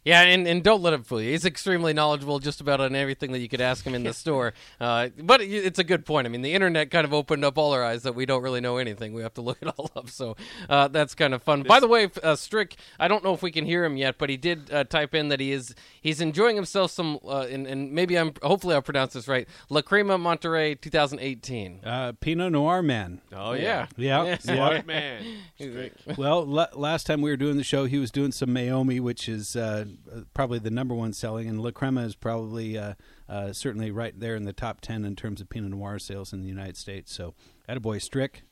Yeah, 0.03 0.21
and, 0.23 0.47
and 0.47 0.63
don't 0.63 0.81
let 0.81 0.93
him 0.93 1.03
fool 1.03 1.21
you. 1.21 1.29
He's 1.31 1.45
extremely 1.45 1.93
knowledgeable 1.93 2.39
just 2.39 2.59
about 2.59 2.81
on 2.81 2.95
everything 2.95 3.31
that 3.33 3.39
you 3.39 3.47
could 3.47 3.61
ask 3.61 3.85
him 3.85 3.93
in 3.93 4.03
the 4.03 4.13
store. 4.23 4.53
Uh, 4.79 5.09
but 5.21 5.41
it's 5.41 5.77
a 5.77 5.83
good 5.83 6.05
point. 6.05 6.25
I 6.25 6.29
mean, 6.31 6.41
the 6.41 6.53
internet 6.53 6.89
kind 6.89 7.05
of 7.05 7.13
opened 7.13 7.45
up 7.45 7.57
all 7.57 7.71
our 7.73 7.83
eyes 7.83 8.01
that 8.03 8.15
we 8.15 8.25
don't 8.25 8.41
really 8.41 8.61
know 8.61 8.77
anything. 8.77 9.13
We 9.13 9.21
have 9.21 9.35
to 9.35 9.41
look 9.47 9.59
it 9.61 9.67
all 9.77 9.91
up. 9.95 10.09
So 10.09 10.35
uh, 10.69 10.87
that's 10.87 11.13
kind 11.13 11.33
of 11.35 11.43
fun. 11.43 11.61
By 11.63 11.79
the 11.79 11.87
way, 11.87 12.09
uh, 12.23 12.35
Strick, 12.35 12.77
I 12.99 13.07
don't 13.07 13.23
know 13.23 13.33
if 13.33 13.43
we 13.43 13.51
can 13.51 13.65
hear 13.65 13.85
him 13.85 13.95
yet, 13.95 14.17
but 14.17 14.29
he 14.29 14.37
did 14.37 14.71
uh, 14.73 14.85
type 14.85 15.13
in 15.13 15.29
that 15.29 15.39
he 15.39 15.51
is 15.51 15.75
he's 16.01 16.19
enjoying 16.19 16.55
himself 16.55 16.89
some, 16.91 17.19
uh, 17.23 17.41
and, 17.51 17.67
and 17.67 17.91
maybe 17.91 18.17
I'm 18.17 18.33
hopefully 18.41 18.73
I'll 18.73 18.81
pronounce 18.81 19.13
this 19.13 19.27
right. 19.27 19.47
La 19.69 19.81
Crema 19.81 20.17
Monterey 20.17 20.75
2018. 20.75 21.81
uh, 21.85 22.13
pinot 22.19 22.51
noir 22.51 22.81
man 22.81 23.21
Oh 23.33 23.53
yeah. 23.53 23.87
yeah. 23.97 24.23
yeah, 24.23 24.25
yeah. 24.25 24.37
Smart 24.39 24.87
man. 24.87 25.23
well 26.17 26.45
la- 26.45 26.67
last 26.73 27.05
time 27.05 27.21
we 27.21 27.29
were 27.29 27.37
doing 27.37 27.57
the 27.57 27.63
show 27.63 27.85
he 27.85 27.97
was 27.99 28.11
doing 28.11 28.31
some 28.31 28.49
Meiomi 28.49 28.99
which 28.99 29.29
is 29.29 29.55
uh, 29.55 29.85
probably 30.33 30.59
the 30.59 30.71
number 30.71 30.93
one 30.93 31.13
selling 31.13 31.47
and 31.47 31.61
la 31.61 31.71
crema 31.71 32.01
is 32.01 32.15
probably 32.15 32.77
uh, 32.77 32.93
uh, 33.29 33.53
certainly 33.53 33.91
right 33.91 34.19
there 34.19 34.35
in 34.35 34.45
the 34.45 34.53
top 34.53 34.81
10 34.81 35.05
in 35.05 35.15
terms 35.15 35.41
of 35.41 35.49
pinot 35.49 35.71
noir 35.71 35.99
sales 35.99 36.33
in 36.33 36.41
the 36.41 36.47
united 36.47 36.77
states. 36.77 37.13
So 37.13 37.33
attaboy 37.67 38.01
strick 38.01 38.43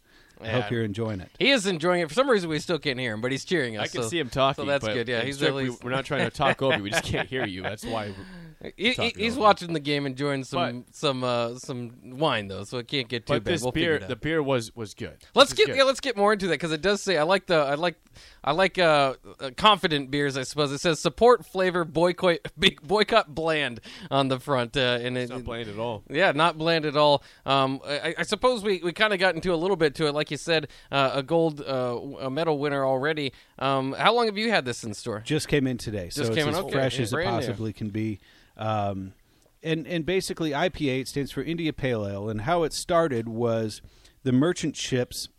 i 0.41 0.48
hope 0.48 0.72
you're 0.72 0.84
enjoying 0.84 1.19
it 1.22 1.29
He 1.39 1.50
is 1.51 1.65
enjoying 1.65 2.01
it. 2.01 2.08
For 2.10 2.13
some 2.15 2.29
reason, 2.29 2.50
we 2.50 2.60
still 2.60 2.79
can't 2.79 3.00
hear 3.00 3.13
him, 3.13 3.22
but 3.22 3.31
he's 3.31 3.46
cheering 3.46 3.77
us. 3.77 3.84
I 3.84 3.88
can 3.88 4.03
so- 4.03 4.10
see 4.10 4.19
him 4.19 4.29
talking. 4.29 4.63
So 4.63 4.67
that's 4.69 4.86
but 4.86 4.93
good. 4.93 5.08
Yeah, 5.08 5.22
he's 5.22 5.36
strict, 5.36 5.50
at 5.51 5.55
we, 5.55 5.69
least. 5.69 5.84
we're 5.84 5.91
not 5.91 6.05
trying 6.05 6.24
to 6.29 6.31
talk 6.36 6.62
over 6.62 6.77
you. 6.77 6.84
We 6.84 6.89
just 6.91 7.03
can't 7.03 7.27
hear 7.29 7.46
you. 7.46 7.62
That's 7.63 7.86
why. 7.86 8.13
He, 8.75 8.91
he- 8.91 9.13
he's 9.15 9.38
watching 9.38 9.72
the 9.72 9.79
game, 9.79 10.05
enjoying 10.05 10.43
some 10.43 10.84
some 10.91 11.24
uh, 11.24 11.55
some 11.60 11.93
wine 12.19 12.50
though, 12.50 12.65
so 12.65 12.77
it 12.79 12.89
can't 12.89 13.08
get 13.08 13.25
too 13.25 13.36
But 13.36 13.46
bad. 13.46 13.53
this 13.53 13.62
we'll 13.62 13.72
beer, 13.72 13.96
it 13.96 14.03
out. 14.03 14.10
the 14.10 14.17
beer 14.17 14.43
was 14.43 14.75
was 14.75 14.93
good. 14.93 15.15
Let's 15.34 15.51
This 15.51 15.60
get 15.60 15.67
good. 15.67 15.77
yeah, 15.77 15.84
let's 15.84 16.01
get 16.01 16.17
more 16.17 16.34
into 16.34 16.48
that 16.48 16.55
because 16.55 16.74
it 16.74 16.81
does 16.81 17.01
say 17.01 17.15
I 17.15 17.24
like 17.24 17.46
the 17.46 17.55
I 17.55 17.75
like 17.75 17.96
I 18.43 18.51
like 18.51 18.77
uh, 18.77 19.13
uh 19.39 19.51
confident 19.55 20.12
beers 20.12 20.36
I 20.36 20.43
suppose 20.43 20.74
it 20.74 20.79
says 20.79 21.00
support 21.00 21.46
flavor 21.46 21.86
boycott 21.86 22.39
big 22.60 22.81
boycott 22.81 23.34
bland 23.34 23.79
on 24.12 24.27
the 24.27 24.41
front 24.41 24.75
uh, 24.75 25.00
and 25.01 25.17
it, 25.17 25.22
It's 25.22 25.31
not 25.31 25.46
bland 25.46 25.69
at 25.69 25.79
all. 25.79 26.03
yeah, 26.10 26.34
not 26.34 26.58
bland 26.58 26.86
at 26.86 26.98
all. 26.98 27.24
Um, 27.46 27.79
I, 27.88 28.13
I 28.17 28.24
suppose 28.24 28.62
we, 28.62 28.81
we 28.84 28.91
kind 28.91 29.13
of 29.13 29.19
got 29.22 29.36
into 29.36 29.53
a 29.53 29.55
little 29.55 29.77
bit 29.77 29.96
to 29.96 30.08
it, 30.08 30.13
like 30.13 30.28
you 30.31 30.38
said, 30.38 30.67
uh, 30.91 31.12
a 31.13 31.24
gold 31.24 31.62
uh, 31.62 31.98
a 32.19 32.29
medal 32.29 32.57
winner 32.59 32.86
already. 32.86 33.33
Um, 33.57 33.93
how 33.93 34.13
long 34.13 34.25
have 34.27 34.38
you 34.38 34.50
had 34.50 34.65
this 34.65 34.83
in 34.83 34.93
store? 34.93 35.21
just 35.25 35.48
came 35.48 35.67
in 35.67 35.77
today, 35.77 36.09
so 36.09 36.21
Just 36.21 36.31
it's 36.31 36.38
came 36.38 36.48
in, 36.48 36.53
as 36.55 36.59
okay. 36.62 36.71
fresh 36.71 36.95
Yeah, 36.98 37.01
as 37.03 37.13
it 37.13 37.15
brand 37.15 37.29
new. 37.31 37.36
possibly 37.41 37.74
can 37.74 37.89
be. 37.89 38.19
Um, 38.57 39.13
and 39.63 39.86
and 39.88 40.05
basically, 40.05 40.51
IPA 40.51 41.01
it 41.01 41.07
stands 41.07 41.31
for 41.31 41.41
India 41.43 41.74
Pale 41.74 42.07
Ale, 42.07 42.29
and 42.29 42.41
how 42.41 42.63
it 42.63 42.74
started 42.74 43.27
was 43.27 43.81
the 44.24 44.31
merchant 44.31 44.75
ships 44.75 45.29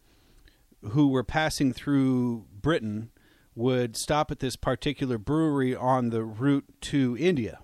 who 0.92 1.09
were 1.09 1.25
passing 1.25 1.73
through 1.73 2.47
Britain 2.52 3.11
would 3.54 3.97
stop 3.97 4.30
at 4.30 4.38
this 4.38 4.56
particular 4.56 5.18
brewery 5.18 5.75
on 5.76 6.11
the 6.11 6.23
route 6.23 6.64
to 6.80 7.16
India, 7.18 7.59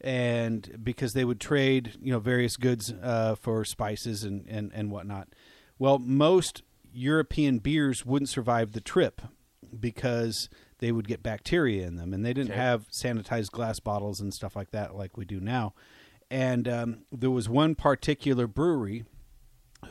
and 0.00 0.78
because 0.82 1.12
they 1.14 1.24
would 1.24 1.40
trade, 1.40 1.94
you 2.00 2.12
know, 2.12 2.18
various 2.20 2.56
goods 2.56 2.92
uh, 3.02 3.34
for 3.34 3.64
spices 3.64 4.24
and, 4.24 4.46
and 4.48 4.70
and 4.74 4.90
whatnot. 4.90 5.28
Well, 5.78 5.98
most 5.98 6.62
European 6.92 7.58
beers 7.58 8.06
wouldn't 8.06 8.28
survive 8.28 8.72
the 8.72 8.80
trip 8.80 9.20
because 9.78 10.48
they 10.78 10.92
would 10.92 11.08
get 11.08 11.22
bacteria 11.22 11.86
in 11.86 11.96
them, 11.96 12.12
and 12.12 12.24
they 12.24 12.32
didn't 12.32 12.52
Okay. 12.52 12.60
have 12.60 12.88
sanitized 12.88 13.50
glass 13.50 13.80
bottles 13.80 14.20
and 14.20 14.32
stuff 14.32 14.56
like 14.56 14.70
that 14.70 14.94
like 14.94 15.16
we 15.16 15.24
do 15.24 15.40
now. 15.40 15.74
And 16.30 16.66
um, 16.68 16.98
there 17.12 17.30
was 17.30 17.48
one 17.48 17.74
particular 17.74 18.46
brewery 18.46 19.04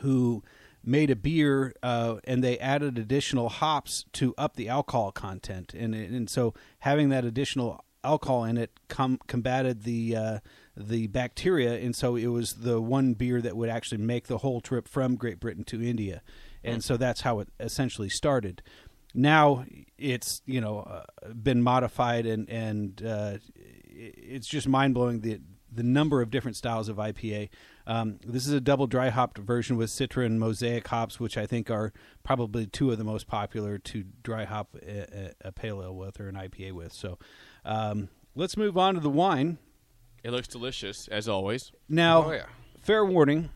who 0.00 0.42
made 0.84 1.10
a 1.10 1.16
beer 1.16 1.74
uh, 1.82 2.16
and 2.24 2.44
they 2.44 2.58
added 2.58 2.98
additional 2.98 3.48
hops 3.48 4.04
to 4.12 4.34
up 4.38 4.54
the 4.54 4.68
alcohol 4.68 5.10
content 5.10 5.74
and 5.74 5.94
and 5.96 6.30
so 6.30 6.54
having 6.80 7.08
that 7.08 7.24
additional 7.24 7.84
alcohol 8.04 8.44
in 8.44 8.56
it 8.56 8.70
com- 8.88 9.18
combated 9.26 9.82
the 9.82 10.14
uh, 10.14 10.38
the 10.76 11.06
bacteria, 11.06 11.74
and 11.78 11.96
so 11.96 12.16
it 12.16 12.26
was 12.26 12.54
the 12.54 12.80
one 12.80 13.14
beer 13.14 13.40
that 13.40 13.56
would 13.56 13.68
actually 13.68 13.98
make 13.98 14.26
the 14.26 14.38
whole 14.38 14.60
trip 14.60 14.88
from 14.88 15.16
Great 15.16 15.40
Britain 15.40 15.64
to 15.64 15.82
India, 15.82 16.22
and 16.62 16.84
so 16.84 16.96
that's 16.96 17.22
how 17.22 17.40
it 17.40 17.48
essentially 17.58 18.08
started. 18.08 18.62
Now 19.14 19.64
it's 19.96 20.42
you 20.44 20.60
know 20.60 20.80
uh, 20.80 21.32
been 21.32 21.62
modified 21.62 22.26
and 22.26 22.48
and 22.50 23.02
uh, 23.02 23.38
it's 23.88 24.46
just 24.46 24.68
mind 24.68 24.94
blowing 24.94 25.20
the 25.20 25.40
the 25.72 25.82
number 25.82 26.22
of 26.22 26.30
different 26.30 26.56
styles 26.56 26.88
of 26.88 26.96
IPA. 26.96 27.48
Um, 27.86 28.18
this 28.24 28.46
is 28.46 28.52
a 28.52 28.60
double 28.60 28.86
dry 28.86 29.10
hopped 29.10 29.38
version 29.38 29.76
with 29.76 29.90
Citra 29.90 30.26
and 30.26 30.40
Mosaic 30.40 30.86
hops, 30.88 31.20
which 31.20 31.36
I 31.36 31.46
think 31.46 31.70
are 31.70 31.92
probably 32.24 32.66
two 32.66 32.90
of 32.90 32.98
the 32.98 33.04
most 33.04 33.26
popular 33.26 33.78
to 33.78 34.04
dry 34.22 34.44
hop 34.44 34.74
a, 34.82 35.32
a 35.40 35.52
pale 35.52 35.82
ale 35.82 35.94
with 35.94 36.18
or 36.18 36.28
an 36.28 36.34
IPA 36.34 36.72
with. 36.72 36.92
So 36.92 37.18
um, 37.64 38.08
let's 38.34 38.56
move 38.56 38.76
on 38.76 38.94
to 38.94 39.00
the 39.00 39.10
wine. 39.10 39.58
It 40.26 40.32
looks 40.32 40.48
delicious 40.48 41.06
as 41.06 41.28
always. 41.28 41.70
Now, 41.88 42.24
Oh, 42.24 42.32
yeah. 42.32 42.46
fair 42.82 43.04
warning. 43.06 43.50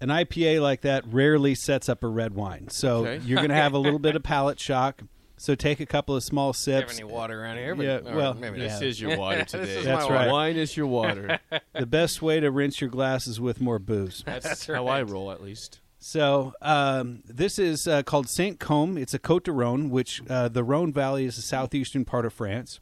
An 0.00 0.08
IPA 0.08 0.62
like 0.62 0.80
that 0.80 1.04
rarely 1.06 1.54
sets 1.54 1.90
up 1.90 2.02
a 2.02 2.06
red 2.08 2.34
wine, 2.34 2.68
so 2.70 3.06
Okay. 3.06 3.18
you're 3.26 3.36
going 3.36 3.50
to 3.50 3.54
have 3.54 3.74
a 3.74 3.78
little 3.78 3.98
bit 3.98 4.16
of 4.16 4.22
palate 4.22 4.58
shock. 4.58 5.02
So 5.36 5.54
take 5.54 5.80
a 5.80 5.84
couple 5.86 6.16
of 6.16 6.22
small 6.22 6.52
Do 6.52 6.70
you 6.70 6.76
have 6.76 6.88
sips. 6.88 6.98
any 6.98 7.04
water 7.04 7.42
around 7.42 7.58
here? 7.58 7.74
But, 7.74 7.84
Yeah, 7.84 7.98
or 8.10 8.16
well, 8.16 8.32
maybe 8.32 8.58
This 8.58 8.72
not. 8.74 8.82
is 8.84 8.98
your 8.98 9.18
water 9.18 9.40
This 9.42 9.50
today. 9.50 9.76
is 9.76 9.84
That's 9.84 10.08
my 10.08 10.14
right. 10.14 10.18
water. 10.20 10.32
Wine 10.32 10.56
is 10.56 10.74
your 10.74 10.86
water. 10.86 11.38
the 11.74 11.84
best 11.84 12.22
way 12.22 12.40
to 12.40 12.50
rinse 12.50 12.80
your 12.80 12.88
glass 12.88 13.26
is 13.26 13.38
with 13.38 13.60
more 13.60 13.78
booze. 13.78 14.22
That's, 14.24 14.46
That's 14.46 14.66
how 14.66 14.86
I 14.86 15.02
roll, 15.02 15.30
at 15.30 15.42
least. 15.42 15.80
So 15.98 16.54
um, 16.62 17.22
this 17.26 17.58
is 17.58 17.86
uh, 17.86 18.02
called 18.04 18.30
Saint 18.30 18.58
Cosme. 18.58 18.96
It's 18.96 19.12
a 19.12 19.18
Côte 19.18 19.42
de 19.44 19.50
Rhône, 19.50 19.90
which 19.90 20.22
uh, 20.30 20.48
the 20.48 20.64
Rhône 20.64 20.94
Valley 20.94 21.26
is 21.26 21.36
the 21.36 21.42
southeastern 21.42 22.06
part 22.06 22.24
of 22.24 22.32
France. 22.32 22.80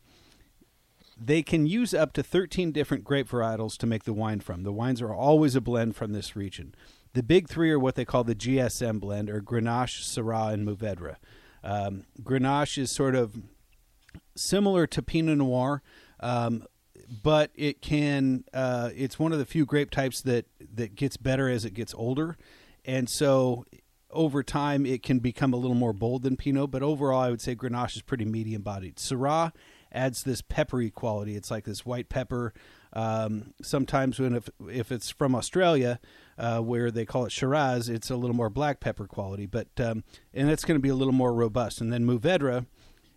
They 1.17 1.43
can 1.43 1.67
use 1.67 1.95
up 1.95 2.13
to 2.15 2.23
13 2.23 2.73
different 2.73 3.05
grape 3.05 3.29
varietals 3.29 3.77
to 3.79 3.87
make 3.87 4.05
the 4.05 4.13
wine 4.13 4.41
from. 4.41 4.63
The 4.63 4.73
wines 4.73 5.01
are 5.01 5.15
always 5.15 5.55
a 5.55 5.61
blend 5.61 5.97
from 5.97 6.13
this 6.13 6.35
region. 6.35 6.75
The 7.13 7.23
big 7.23 7.49
three 7.49 7.71
are 7.71 7.79
what 7.79 7.95
they 7.95 8.05
call 8.05 8.25
the 8.25 8.35
GSM 8.35 9.01
blend, 9.01 9.31
or 9.31 9.41
Grenache, 9.41 10.03
Syrah, 10.03 10.53
and 10.53 10.67
Mourvedre. 10.67 11.17
Um, 11.63 12.05
Grenache 12.21 12.79
is 12.79 12.91
sort 12.91 13.15
of 13.15 13.37
similar 14.35 14.87
to 14.89 15.03
Pinot 15.03 15.39
Noir, 15.39 15.83
um, 16.21 16.65
but 17.23 17.51
it 17.55 17.81
can. 17.81 18.45
Uh, 18.53 18.91
it's 18.95 19.19
one 19.19 19.33
of 19.33 19.39
the 19.39 19.45
few 19.45 19.65
grape 19.65 19.91
types 19.91 20.21
that 20.23 20.47
that 20.75 20.97
gets 20.97 21.17
better 21.17 21.49
as 21.49 21.65
it 21.65 21.73
gets 21.75 21.95
older, 21.95 22.37
and 22.85 23.09
so 23.09 23.65
over 24.11 24.43
time 24.43 24.85
it 24.85 25.03
can 25.03 25.21
become 25.21 25.53
a 25.53 25.57
little 25.57 25.77
more 25.77 25.93
bold 25.93 26.23
than 26.23 26.37
Pinot. 26.37 26.71
But 26.71 26.83
overall, 26.83 27.21
I 27.21 27.31
would 27.31 27.41
say 27.41 27.55
Grenache 27.55 27.97
is 27.97 28.03
pretty 28.03 28.25
medium 28.25 28.63
bodied. 28.63 28.97
Syrah 28.97 29.53
adds 29.95 30.25
this 30.25 30.43
peppery 30.43 30.91
quality. 30.91 31.37
It's 31.37 31.51
like 31.51 31.65
this 31.65 31.87
white 31.87 32.09
pepper. 32.09 32.53
Um, 32.93 33.55
sometimes 33.63 34.21
when 34.21 34.35
if 34.35 34.51
if 34.71 34.93
it's 34.93 35.11
from 35.11 35.35
Australia, 35.35 36.01
uh, 36.39 36.59
where 36.61 36.91
they 36.91 37.05
call 37.05 37.25
it 37.25 37.33
Shiraz, 37.33 37.89
it's 37.89 38.11
a 38.11 38.17
little 38.17 38.37
more 38.37 38.51
black 38.51 38.81
pepper 38.81 39.07
quality. 39.07 39.47
But 39.47 39.69
um, 39.79 40.05
and 40.33 40.51
it's 40.51 40.65
going 40.65 40.79
to 40.79 40.83
be 40.83 40.91
a 40.91 40.95
little 40.95 41.15
more 41.15 41.33
robust. 41.33 41.81
And 41.81 41.93
then 41.93 42.05
Mourvedre 42.05 42.67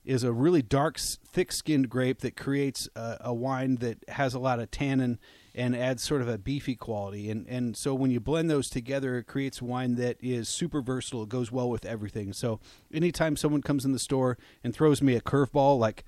is 0.05 0.23
a 0.23 0.31
really 0.31 0.61
dark, 0.61 0.97
thick-skinned 0.97 1.89
grape 1.89 2.19
that 2.19 2.37
creates 2.37 2.87
a, 2.95 3.17
a 3.19 3.33
wine 3.33 3.75
that 3.75 3.97
has 4.07 4.33
a 4.33 4.39
lot 4.39 4.57
of 4.57 4.71
tannin 4.71 5.19
and 5.53 5.75
adds 5.75 6.01
sort 6.01 6.21
of 6.21 6.29
a 6.29 6.37
beefy 6.37 6.75
quality. 6.75 7.29
And 7.29 7.45
and 7.47 7.75
so 7.75 7.93
when 7.93 8.09
you 8.11 8.19
blend 8.19 8.49
those 8.49 8.69
together, 8.69 9.17
it 9.17 9.25
creates 9.25 9.61
wine 9.61 9.95
that 9.95 10.17
is 10.21 10.47
super 10.47 10.81
versatile. 10.81 11.23
It 11.23 11.29
goes 11.29 11.51
well 11.51 11.69
with 11.69 11.85
everything. 11.85 12.31
So 12.31 12.59
anytime 12.93 13.35
someone 13.35 13.61
comes 13.61 13.83
in 13.83 13.91
the 13.91 13.99
store 13.99 14.37
and 14.63 14.73
throws 14.73 15.01
me 15.01 15.15
a 15.15 15.21
curveball 15.21 15.77
like 15.77 16.05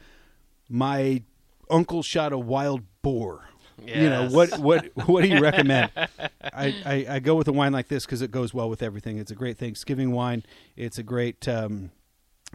my 0.69 1.23
uncle 1.69 2.03
shot 2.03 2.31
a 2.31 2.37
wild 2.37 2.83
boar. 3.01 3.45
You 3.85 4.09
know 4.09 4.27
what? 4.29 4.59
What? 4.59 4.89
What 5.07 5.23
do 5.23 5.29
you 5.29 5.39
recommend? 5.39 5.91
I, 6.43 6.75
I, 6.85 7.05
I 7.09 7.19
go 7.19 7.35
with 7.35 7.47
a 7.47 7.53
wine 7.53 7.71
like 7.71 7.87
this 7.87 8.05
because 8.05 8.21
it 8.21 8.29
goes 8.29 8.53
well 8.53 8.69
with 8.69 8.83
everything. 8.83 9.17
It's 9.17 9.31
a 9.31 9.35
great 9.35 9.57
Thanksgiving 9.57 10.11
wine. 10.11 10.43
It's 10.75 10.97
a 10.97 11.03
great. 11.03 11.47
Um, 11.47 11.91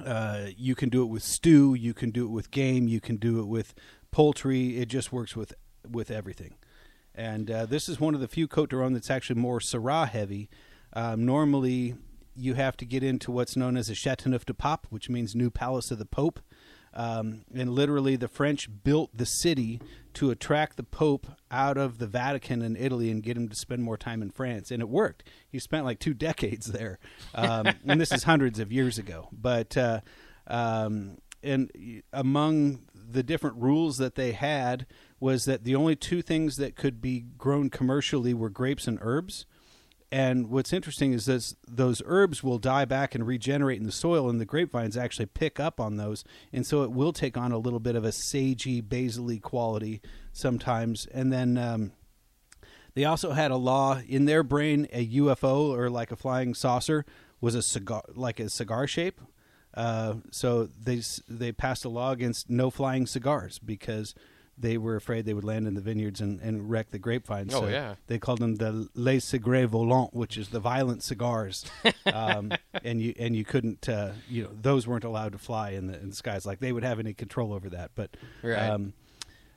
uh, 0.05 0.49
you 0.57 0.75
can 0.75 0.89
do 0.89 1.03
it 1.03 1.07
with 1.07 1.23
stew. 1.23 1.75
You 1.75 1.95
can 1.95 2.11
do 2.11 2.25
it 2.27 2.31
with 2.31 2.51
game. 2.51 2.89
You 2.89 3.01
can 3.01 3.17
do 3.17 3.41
it 3.41 3.47
with 3.47 3.75
poultry. 4.11 4.79
It 4.79 4.87
just 4.87 5.13
works 5.13 5.35
with 5.35 5.55
with 5.89 6.11
everything. 6.11 6.57
And 7.15 7.51
uh, 7.51 7.67
this 7.67 7.89
is 7.89 8.01
one 8.01 8.15
of 8.15 8.21
the 8.21 8.29
few 8.29 8.49
Cote 8.49 8.71
de 8.71 8.77
Rhone 8.77 8.93
that's 8.93 9.11
actually 9.11 9.41
more 9.41 9.61
Syrah 9.61 10.09
heavy. 10.09 10.51
Um, 10.93 11.25
normally, 11.25 11.95
you 12.35 12.55
have 12.55 12.77
to 12.79 12.85
get 12.85 13.03
into 13.03 13.31
what's 13.31 13.57
known 13.57 13.77
as 13.77 13.89
a 13.89 13.95
Chateauneuf 13.95 14.45
de 14.45 14.55
Pape, 14.55 14.87
which 14.91 15.09
means 15.09 15.35
New 15.35 15.51
Palace 15.51 15.91
of 15.91 15.99
the 15.99 16.05
Pope. 16.05 16.41
Um, 16.95 17.43
and 17.53 17.71
literally, 17.71 18.17
the 18.17 18.29
French 18.29 18.69
built 18.85 19.11
the 19.17 19.27
city 19.27 19.81
to 20.15 20.31
attract 20.31 20.77
the 20.77 20.85
Pope 20.85 21.27
out 21.51 21.77
of 21.77 21.99
the 21.99 22.07
Vatican 22.07 22.63
in 22.63 22.77
Italy 22.77 23.11
and 23.11 23.23
get 23.23 23.37
him 23.37 23.49
to 23.49 23.57
spend 23.57 23.83
more 23.83 23.97
time 23.97 24.23
in 24.23 24.31
France. 24.31 24.71
And 24.71 24.81
it 24.81 24.89
worked. 24.89 25.25
He 25.49 25.59
spent 25.59 25.85
like 25.85 25.99
two 25.99 26.15
decades 26.15 26.67
there. 26.67 26.99
Um, 27.35 27.69
and 27.87 28.01
this 28.01 28.13
is 28.13 28.23
hundreds 28.23 28.59
of 28.61 28.73
years 28.73 28.97
ago. 28.99 29.29
But, 29.33 29.77
uh, 29.77 30.01
um, 30.47 31.19
and 31.43 31.71
among 32.13 32.81
the 32.95 33.23
different 33.23 33.57
rules 33.57 33.99
that 33.99 34.15
they 34.15 34.33
had 34.33 34.87
was 35.21 35.45
that 35.45 35.65
the 35.65 35.75
only 35.75 35.97
two 35.97 36.23
things 36.23 36.57
that 36.57 36.77
could 36.77 37.01
be 37.01 37.25
grown 37.37 37.71
commercially 37.71 38.35
were 38.35 38.51
grapes 38.51 38.87
and 38.87 38.99
herbs. 39.03 39.47
And 40.15 40.49
what's 40.49 40.73
interesting 40.73 41.13
is 41.13 41.27
this, 41.27 41.57
those 41.67 42.01
herbs 42.07 42.41
will 42.41 42.59
die 42.59 42.85
back 42.85 43.17
and 43.17 43.27
regenerate 43.27 43.81
in 43.81 43.85
the 43.85 43.91
soil, 43.91 44.31
and 44.31 44.41
the 44.41 44.45
grapevines 44.45 44.97
actually 44.97 45.27
pick 45.27 45.59
up 45.59 45.81
on 45.81 45.97
those, 45.97 46.23
and 46.53 46.65
so 46.65 46.85
it 46.85 46.93
will 46.93 47.13
take 47.13 47.37
on 47.37 47.51
a 47.51 47.59
little 47.59 47.81
bit 47.81 47.97
of 47.97 48.05
a 48.05 48.11
sagey, 48.11 48.81
basily 48.81 49.43
quality 49.43 50.01
sometimes. 50.33 51.07
And 51.07 51.33
then 51.33 51.59
um, 51.59 51.91
they 52.95 53.05
also 53.05 53.33
had 53.33 53.51
a 53.51 53.57
law 53.57 54.03
in 54.07 54.27
their 54.27 54.45
brain: 54.45 54.87
a 54.93 55.05
UFO 55.05 55.77
or 55.77 55.91
like 55.91 56.13
a 56.13 56.17
flying 56.17 56.55
saucer 56.55 57.05
was 57.41 57.57
a 57.57 57.63
cigar, 57.63 58.05
like 58.15 58.39
a 58.39 58.49
cigar 58.49 58.87
shape. 58.87 59.21
Uh, 59.77 60.15
so 60.31 60.69
they 60.81 61.03
they 61.29 61.51
passed 61.51 61.85
a 61.85 61.89
law 61.89 62.13
against 62.13 62.49
no 62.49 62.71
flying 62.71 63.09
cigars 63.09 63.59
because 63.59 64.15
they 64.57 64.79
were 64.79 64.95
afraid 64.97 65.25
they 65.25 65.35
would 65.35 65.45
land 65.45 65.67
in 65.67 65.75
the 65.75 65.81
vineyards 65.81 66.21
and, 66.21 66.41
and 66.41 66.71
wreck 66.71 66.91
the 66.91 66.99
grapevines. 66.99 67.53
Oh, 67.55 67.63
So 67.63 67.69
yeah. 67.69 67.95
they 68.07 68.19
called 68.19 68.39
them 68.39 68.55
the 68.57 68.89
les 68.95 69.21
cigares 69.25 69.69
volants, 69.69 70.13
which 70.15 70.37
is 70.37 70.51
the 70.51 70.61
violent 70.61 71.03
cigars. 71.03 71.65
um, 72.07 72.53
and 72.85 73.01
you 73.01 73.15
and 73.19 73.35
you 73.35 73.45
couldn't 73.45 73.89
uh, 73.89 74.13
you 74.29 74.45
know 74.45 74.51
those 74.61 74.87
weren't 74.87 75.05
allowed 75.05 75.33
to 75.33 75.39
fly 75.39 75.71
in 75.71 75.89
the 75.89 75.99
in 76.01 76.11
the 76.11 76.17
skies 76.17 76.47
like 76.47 76.61
they 76.61 76.73
would 76.73 76.85
have 76.85 76.99
any 77.01 77.15
control 77.15 77.53
over 77.53 77.69
that. 77.71 77.91
But 77.95 78.17
Right. 78.43 78.57
um, 78.71 78.93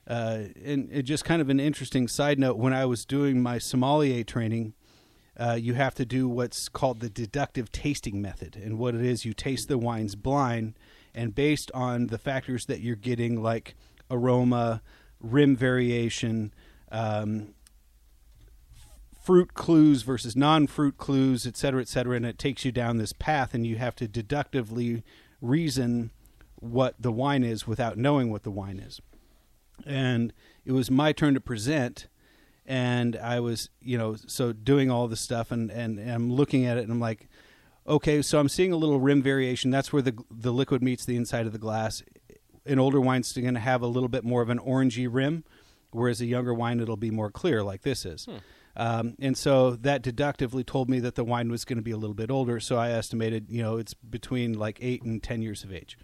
uh, 0.08 0.44
and 0.64 0.90
it 0.92 1.04
just 1.04 1.26
kind 1.26 1.42
of 1.42 1.50
an 1.50 1.60
interesting 1.60 2.08
side 2.08 2.40
note 2.40 2.58
when 2.58 2.74
I 2.74 2.86
was 2.86 3.06
doing 3.06 3.42
my 3.42 3.58
sommelier 3.58 4.24
training. 4.24 4.74
Uh, 5.40 5.54
you 5.54 5.76
have 5.76 5.94
to 5.94 6.04
do 6.04 6.28
what's 6.28 6.68
called 6.68 7.00
the 7.00 7.10
deductive 7.12 7.72
tasting 7.72 8.20
method. 8.24 8.56
And 8.56 8.80
what 8.80 8.96
it 8.96 9.02
is, 9.06 9.24
you 9.24 9.34
taste 9.36 9.68
the 9.68 9.78
wines 9.78 10.16
blind, 10.16 10.74
and 11.14 11.36
based 11.36 11.70
on 11.76 12.08
the 12.08 12.18
factors 12.18 12.66
that 12.66 12.80
you're 12.82 12.96
getting, 12.96 13.44
like 13.44 13.76
aroma, 14.10 14.82
rim 15.20 15.56
variation, 15.56 16.54
um, 16.92 17.54
fruit 19.24 19.54
clues 19.54 20.04
versus 20.04 20.36
non-fruit 20.36 20.98
clues, 20.98 21.46
et 21.46 21.58
cetera, 21.58 21.82
et 21.82 21.88
cetera, 21.88 22.16
and 22.16 22.26
it 22.26 22.38
takes 22.38 22.64
you 22.64 22.72
down 22.72 22.98
this 22.98 23.14
path, 23.14 23.54
and 23.54 23.68
you 23.68 23.76
have 23.76 23.96
to 23.96 24.08
deductively 24.08 25.04
reason 25.42 26.12
what 26.56 26.96
the 27.00 27.12
wine 27.12 27.44
is 27.44 27.68
without 27.68 27.98
knowing 27.98 28.32
what 28.32 28.44
the 28.44 28.52
wine 28.52 28.80
is. 28.80 29.02
And 29.86 30.34
it 30.66 30.72
was 30.72 30.90
my 30.90 31.12
turn 31.12 31.34
to 31.34 31.42
present, 31.42 32.08
and 32.66 33.16
I 33.18 33.40
was, 33.40 33.70
you 33.82 33.98
know, 33.98 34.16
so 34.28 34.54
doing 34.54 34.90
all 34.90 35.08
this 35.08 35.22
stuff, 35.22 35.52
and, 35.52 35.70
and, 35.72 36.00
and 36.00 36.12
I'm 36.12 36.32
looking 36.32 36.66
at 36.66 36.78
it, 36.78 36.84
and 36.84 36.92
I'm 36.92 37.00
like, 37.00 37.28
okay, 37.88 38.22
so 38.22 38.40
I'm 38.40 38.50
seeing 38.50 38.74
a 38.74 38.78
little 38.78 39.00
rim 39.00 39.22
variation. 39.22 39.72
That's 39.72 39.94
where 39.94 40.02
the 40.02 40.14
the 40.30 40.52
liquid 40.52 40.82
meets 40.82 41.06
the 41.06 41.16
inside 41.16 41.46
of 41.46 41.54
the 41.54 41.60
glass. 41.60 42.04
An 42.68 42.80
older 42.80 43.00
wine's 43.00 43.32
going 43.34 43.54
to 43.54 43.60
have 43.60 43.82
a 43.82 43.88
little 43.88 44.10
bit 44.10 44.24
more 44.24 44.42
of 44.42 44.50
an 44.50 44.60
orangey 44.60 45.08
rim, 45.10 45.44
whereas 45.92 46.22
a 46.22 46.26
younger 46.26 46.54
wine 46.54 46.80
it'll 46.80 46.98
be 46.98 47.12
more 47.12 47.32
clear, 47.32 47.64
like 47.64 47.82
this 47.84 48.06
is. 48.06 48.28
Um, 48.76 49.16
and 49.20 49.36
so 49.36 49.72
that 49.72 50.04
deductively 50.04 50.64
told 50.64 50.88
me 50.88 51.00
that 51.00 51.16
the 51.16 51.24
wine 51.24 51.50
was 51.50 51.66
going 51.66 51.78
to 51.78 51.84
be 51.84 51.92
a 51.92 51.98
little 51.98 52.14
bit 52.14 52.30
older. 52.30 52.60
So 52.60 52.78
I 52.78 52.92
estimated, 52.92 53.48
you 53.50 53.64
know, 53.64 53.78
it's 53.78 53.96
between 53.96 54.54
like 54.54 54.78
eight 54.82 55.02
and 55.02 55.22
ten 55.24 55.42
years 55.42 55.64
of 55.64 55.74
age. 55.74 55.98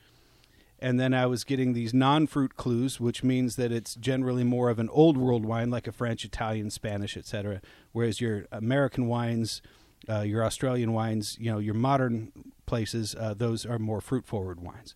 And 0.79 0.99
then 0.99 1.13
I 1.13 1.27
was 1.27 1.43
getting 1.43 1.73
these 1.73 1.93
non-fruit 1.93 2.57
clues, 2.57 2.99
which 2.99 3.23
means 3.23 3.55
that 3.55 3.71
it's 3.71 3.95
generally 3.95 4.43
more 4.43 4.69
of 4.69 4.79
an 4.79 4.89
old 4.89 5.17
world 5.17 5.45
wine, 5.45 5.69
like 5.69 5.87
a 5.87 5.93
French, 5.93 6.25
Italian, 6.25 6.71
Spanish, 6.71 7.15
etc. 7.15 7.61
Whereas 7.93 8.19
your 8.19 8.47
American 8.51 9.07
wines, 9.07 9.61
uh, 10.09 10.21
your 10.21 10.43
Australian 10.43 10.91
wines, 10.91 11.37
you 11.39 11.49
know, 11.51 11.59
your 11.59 11.75
modern 11.75 12.33
places, 12.65 13.15
uh, 13.15 13.33
those 13.33 13.65
are 13.65 13.79
more 13.79 14.01
fruit-forward 14.01 14.59
wines. 14.61 14.95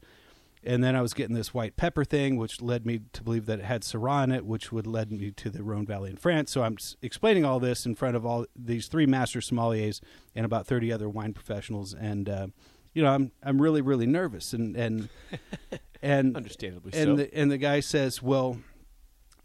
And 0.64 0.84
then 0.84 0.96
I 0.96 1.02
was 1.02 1.14
getting 1.14 1.36
this 1.36 1.54
white 1.54 1.78
pepper 1.78 2.04
thing, 2.04 2.36
which 2.36 2.62
led 2.62 2.86
me 2.86 3.02
to 3.14 3.24
believe 3.24 3.46
that 3.46 3.60
it 3.60 3.66
had 3.66 3.84
Syrah 3.84 4.24
in 4.24 4.32
it, 4.32 4.46
which 4.46 4.72
would 4.72 4.88
lead 4.88 5.12
me 5.12 5.32
to 5.32 5.50
the 5.50 5.64
Rhone 5.64 5.86
Valley 5.86 6.10
in 6.10 6.18
France. 6.18 6.52
So 6.52 6.64
I'm 6.64 6.78
explaining 7.02 7.46
all 7.46 7.60
this 7.60 7.86
in 7.86 7.96
front 7.96 8.16
of 8.16 8.26
all 8.26 8.46
these 8.56 8.88
three 8.88 9.06
master 9.06 9.40
sommeliers 9.40 10.02
and 10.36 10.46
about 10.46 10.68
30 10.68 10.92
other 10.92 11.08
wine 11.08 11.34
professionals, 11.34 11.94
and 11.94 12.28
uh, 12.28 12.48
you 12.94 13.04
know 13.04 13.14
I'm 13.14 13.32
I'm 13.44 13.62
really 13.62 13.82
really 13.82 14.08
nervous, 14.08 14.54
and 14.54 14.76
and 14.76 15.10
and 16.02 16.36
Understandably 16.36 16.92
and 16.96 17.12
so. 17.12 17.16
the 17.16 17.34
and 17.38 17.52
the 17.52 17.58
guy 17.58 17.80
says, 17.80 18.22
"Well," 18.22 18.58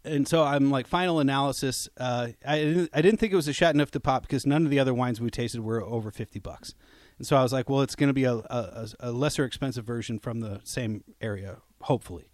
and 0.03 0.27
so 0.27 0.43
I'm 0.43 0.71
like, 0.71 0.87
final 0.87 1.19
analysis. 1.19 1.87
Uh, 1.97 2.29
I 2.45 2.57
didn't 2.59 2.89
I 2.93 3.01
didn't 3.01 3.19
think 3.19 3.31
it 3.31 3.35
was 3.35 3.47
a 3.47 3.51
Châteauneuf-du-Pape 3.51 4.23
because 4.23 4.45
none 4.45 4.65
of 4.65 4.71
the 4.71 4.79
other 4.79 4.93
wines 4.93 5.21
we 5.21 5.29
tasted 5.29 5.61
were 5.61 5.81
over 5.81 6.11
fifty 6.11 6.39
bucks, 6.39 6.73
and 7.23 7.27
so 7.29 7.37
I 7.37 7.41
was 7.41 7.53
like, 7.53 7.69
well, 7.69 7.79
it's 7.79 7.95
going 7.95 8.09
to 8.09 8.13
be 8.13 8.25
a, 8.25 8.33
a 8.33 8.89
a 8.99 9.11
lesser 9.13 9.45
expensive 9.45 9.85
version 9.85 10.19
from 10.19 10.41
the 10.41 10.59
same 10.65 11.05
area, 11.21 11.59
hopefully. 11.83 12.27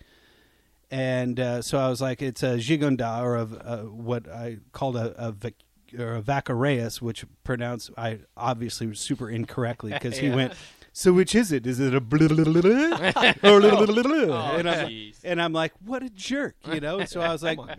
And 0.90 1.40
uh, 1.40 1.62
so 1.62 1.78
I 1.78 1.90
was 1.90 2.02
like, 2.02 2.24
it's 2.24 2.42
a 2.42 2.58
Gigonda 2.58 3.22
or 3.22 3.36
a, 3.36 3.42
a 3.44 3.78
what 3.86 4.28
I 4.28 4.58
called 4.72 4.96
a, 4.96 5.14
a 5.16 5.32
Vic- 5.32 5.62
or 5.96 6.16
a 6.16 6.24
Vacareus, 6.24 7.04
which 7.04 7.24
pronounced 7.44 7.92
I 8.00 8.22
obviously 8.36 8.96
super 8.96 9.30
incorrectly 9.30 9.92
because 9.92 10.18
he 10.18 10.30
went. 10.40 10.54
So 10.92 11.14
which 11.14 11.36
is 11.36 11.52
it? 11.52 11.68
Is 11.68 11.80
it 11.80 11.94
a 11.94 12.02
blah, 12.02 12.28
blah, 12.28 12.44
blah, 12.44 12.62
blah, 12.64 13.32
or 13.44 13.62
blah, 13.62 13.86
blah, 13.86 14.56
and, 14.56 14.68
I'm, 14.68 14.88
jeez. 14.88 15.18
and 15.24 15.40
I'm 15.40 15.54
like, 15.54 15.74
what 15.86 16.02
a 16.02 16.10
jerk, 16.10 16.56
you 16.74 16.80
know? 16.80 17.06
So 17.06 17.22
I 17.22 17.32
was 17.32 17.44
like, 17.50 17.60
on, 17.60 17.76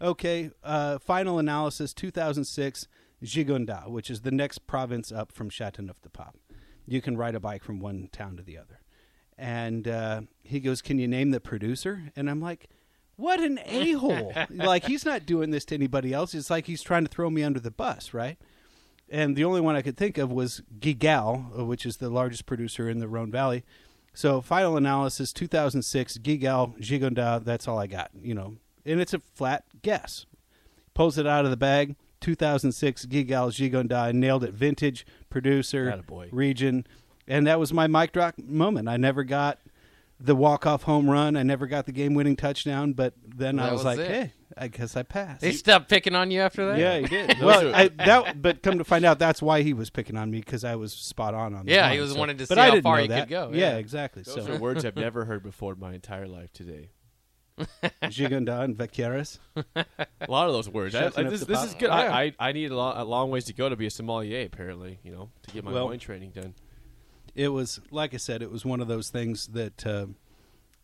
okay, 0.00 0.52
uh, 0.62 1.00
final 1.00 1.40
analysis 1.40 1.92
2006 1.92 2.86
Gigonda, 3.22 3.88
which 3.88 4.10
is 4.10 4.22
the 4.22 4.30
next 4.30 4.66
province 4.66 5.12
up 5.12 5.32
from 5.32 5.48
Châteauneuf-du-Pape. 5.50 6.36
You 6.86 7.00
can 7.00 7.16
ride 7.16 7.34
a 7.34 7.40
bike 7.40 7.62
from 7.62 7.80
one 7.80 8.08
town 8.12 8.36
to 8.36 8.42
the 8.42 8.58
other. 8.58 8.80
And 9.38 9.88
uh, 9.88 10.22
he 10.42 10.60
goes, 10.60 10.82
Can 10.82 10.98
you 10.98 11.08
name 11.08 11.30
the 11.30 11.40
producer? 11.40 12.12
And 12.14 12.28
I'm 12.28 12.40
like, 12.40 12.68
What 13.16 13.40
an 13.40 13.58
a 13.64 13.92
hole. 13.92 14.32
like, 14.50 14.84
he's 14.84 15.04
not 15.04 15.26
doing 15.26 15.50
this 15.50 15.64
to 15.66 15.74
anybody 15.74 16.12
else. 16.12 16.34
It's 16.34 16.50
like 16.50 16.66
he's 16.66 16.82
trying 16.82 17.04
to 17.04 17.10
throw 17.10 17.30
me 17.30 17.42
under 17.42 17.60
the 17.60 17.70
bus, 17.70 18.12
right? 18.12 18.38
And 19.08 19.36
the 19.36 19.44
only 19.44 19.60
one 19.60 19.76
I 19.76 19.82
could 19.82 19.96
think 19.96 20.16
of 20.16 20.32
was 20.32 20.62
Guigal, 20.78 21.58
uh, 21.58 21.64
which 21.64 21.84
is 21.84 21.98
the 21.98 22.08
largest 22.08 22.46
producer 22.46 22.88
in 22.88 22.98
the 22.98 23.08
Rhone 23.08 23.30
Valley. 23.30 23.64
So, 24.14 24.40
final 24.40 24.76
analysis 24.76 25.32
2006 25.32 26.18
Guigal, 26.18 26.78
Gigonda, 26.78 27.44
that's 27.44 27.66
all 27.66 27.78
I 27.78 27.86
got, 27.86 28.10
you 28.20 28.34
know. 28.34 28.56
And 28.84 29.00
it's 29.00 29.14
a 29.14 29.18
flat 29.18 29.64
guess. 29.82 30.26
Pulls 30.94 31.18
it 31.18 31.26
out 31.26 31.44
of 31.44 31.50
the 31.50 31.56
bag. 31.56 31.96
2006 32.22 33.06
Guigal 33.06 33.50
Gigonda. 33.52 34.12
Nailed 34.14 34.44
it. 34.44 34.54
Vintage, 34.54 35.04
producer, 35.28 35.90
Attaboy. 35.92 36.28
region. 36.32 36.86
And 37.28 37.46
that 37.46 37.60
was 37.60 37.72
my 37.72 37.86
mic 37.86 38.12
drop 38.12 38.34
moment. 38.38 38.88
I 38.88 38.96
never 38.96 39.22
got 39.24 39.58
the 40.18 40.34
walk 40.34 40.66
off 40.66 40.84
home 40.84 41.10
run. 41.10 41.36
I 41.36 41.42
never 41.42 41.66
got 41.66 41.86
the 41.86 41.92
game 41.92 42.14
winning 42.14 42.36
touchdown. 42.36 42.92
But 42.94 43.14
then 43.24 43.58
I 43.58 43.72
was, 43.72 43.84
was 43.84 43.84
like, 43.84 43.98
it. 44.00 44.08
hey, 44.10 44.32
I 44.56 44.68
guess 44.68 44.96
I 44.96 45.02
passed. 45.02 45.40
They 45.40 45.52
stopped 45.52 45.88
picking 45.88 46.14
on 46.14 46.30
you 46.30 46.40
after 46.40 46.66
that. 46.66 46.78
Yeah, 46.78 46.98
he 46.98 47.06
did. 47.06 47.38
Well, 47.42 47.74
I, 47.74 47.88
that, 47.88 48.40
but 48.42 48.62
come 48.62 48.78
to 48.78 48.84
find 48.84 49.04
out, 49.04 49.18
that's 49.18 49.40
why 49.42 49.62
he 49.62 49.72
was 49.72 49.88
picking 49.90 50.16
on 50.16 50.30
me 50.30 50.38
because 50.40 50.62
I 50.64 50.76
was 50.76 50.92
spot 50.92 51.34
on 51.34 51.54
on. 51.54 51.66
The 51.66 51.72
Yeah, 51.72 51.82
line, 51.86 51.92
he 51.94 52.00
was 52.00 52.12
so- 52.12 52.18
wanting 52.18 52.38
to 52.38 52.46
but 52.46 52.54
see 52.56 52.60
I 52.60 52.70
how 52.70 52.80
far 52.82 52.96
know 52.96 53.02
he 53.02 53.08
could 53.08 53.16
that. 53.16 53.28
go, 53.28 53.50
Yeah, 53.52 53.70
yeah. 53.72 53.76
exactly. 53.78 54.22
Those 54.22 54.44
so 54.44 54.52
are 54.52 54.58
words 54.58 54.84
I've 54.84 54.96
never 55.08 55.24
heard 55.24 55.42
before 55.42 55.72
in 55.74 55.80
my 55.80 55.94
entire 55.94 56.28
life 56.28 56.52
today. 56.52 56.90
Gigonda 58.04 58.62
and 58.62 58.76
Vacqueyras. 58.76 59.38
A 59.76 59.84
lot 60.28 60.46
of 60.48 60.52
those 60.52 60.68
words. 60.68 60.94
I, 60.94 61.06
I- 61.06 61.22
this 61.24 61.44
this 61.44 61.64
is 61.64 61.74
good. 61.74 61.90
I, 61.90 62.24
I, 62.24 62.32
I 62.38 62.52
need 62.52 62.70
a, 62.70 62.74
a 62.74 63.04
long 63.04 63.30
ways 63.30 63.44
to 63.46 63.52
go 63.52 63.68
to 63.68 63.76
be 63.76 63.86
a 63.86 63.90
sommelier, 63.90 64.44
apparently, 64.46 64.98
you 65.02 65.12
know, 65.12 65.30
to 65.46 65.50
get 65.54 65.64
my 65.64 65.72
Well- 65.72 65.88
wine 65.88 65.98
training 65.98 66.30
done. 66.30 66.54
It 67.34 67.48
was 67.48 67.80
like 67.90 68.12
I 68.12 68.18
said, 68.18 68.42
it 68.42 68.50
was 68.50 68.64
one 68.64 68.80
of 68.80 68.88
those 68.88 69.08
things 69.08 69.46
that 69.48 69.86
uh, 69.86 70.06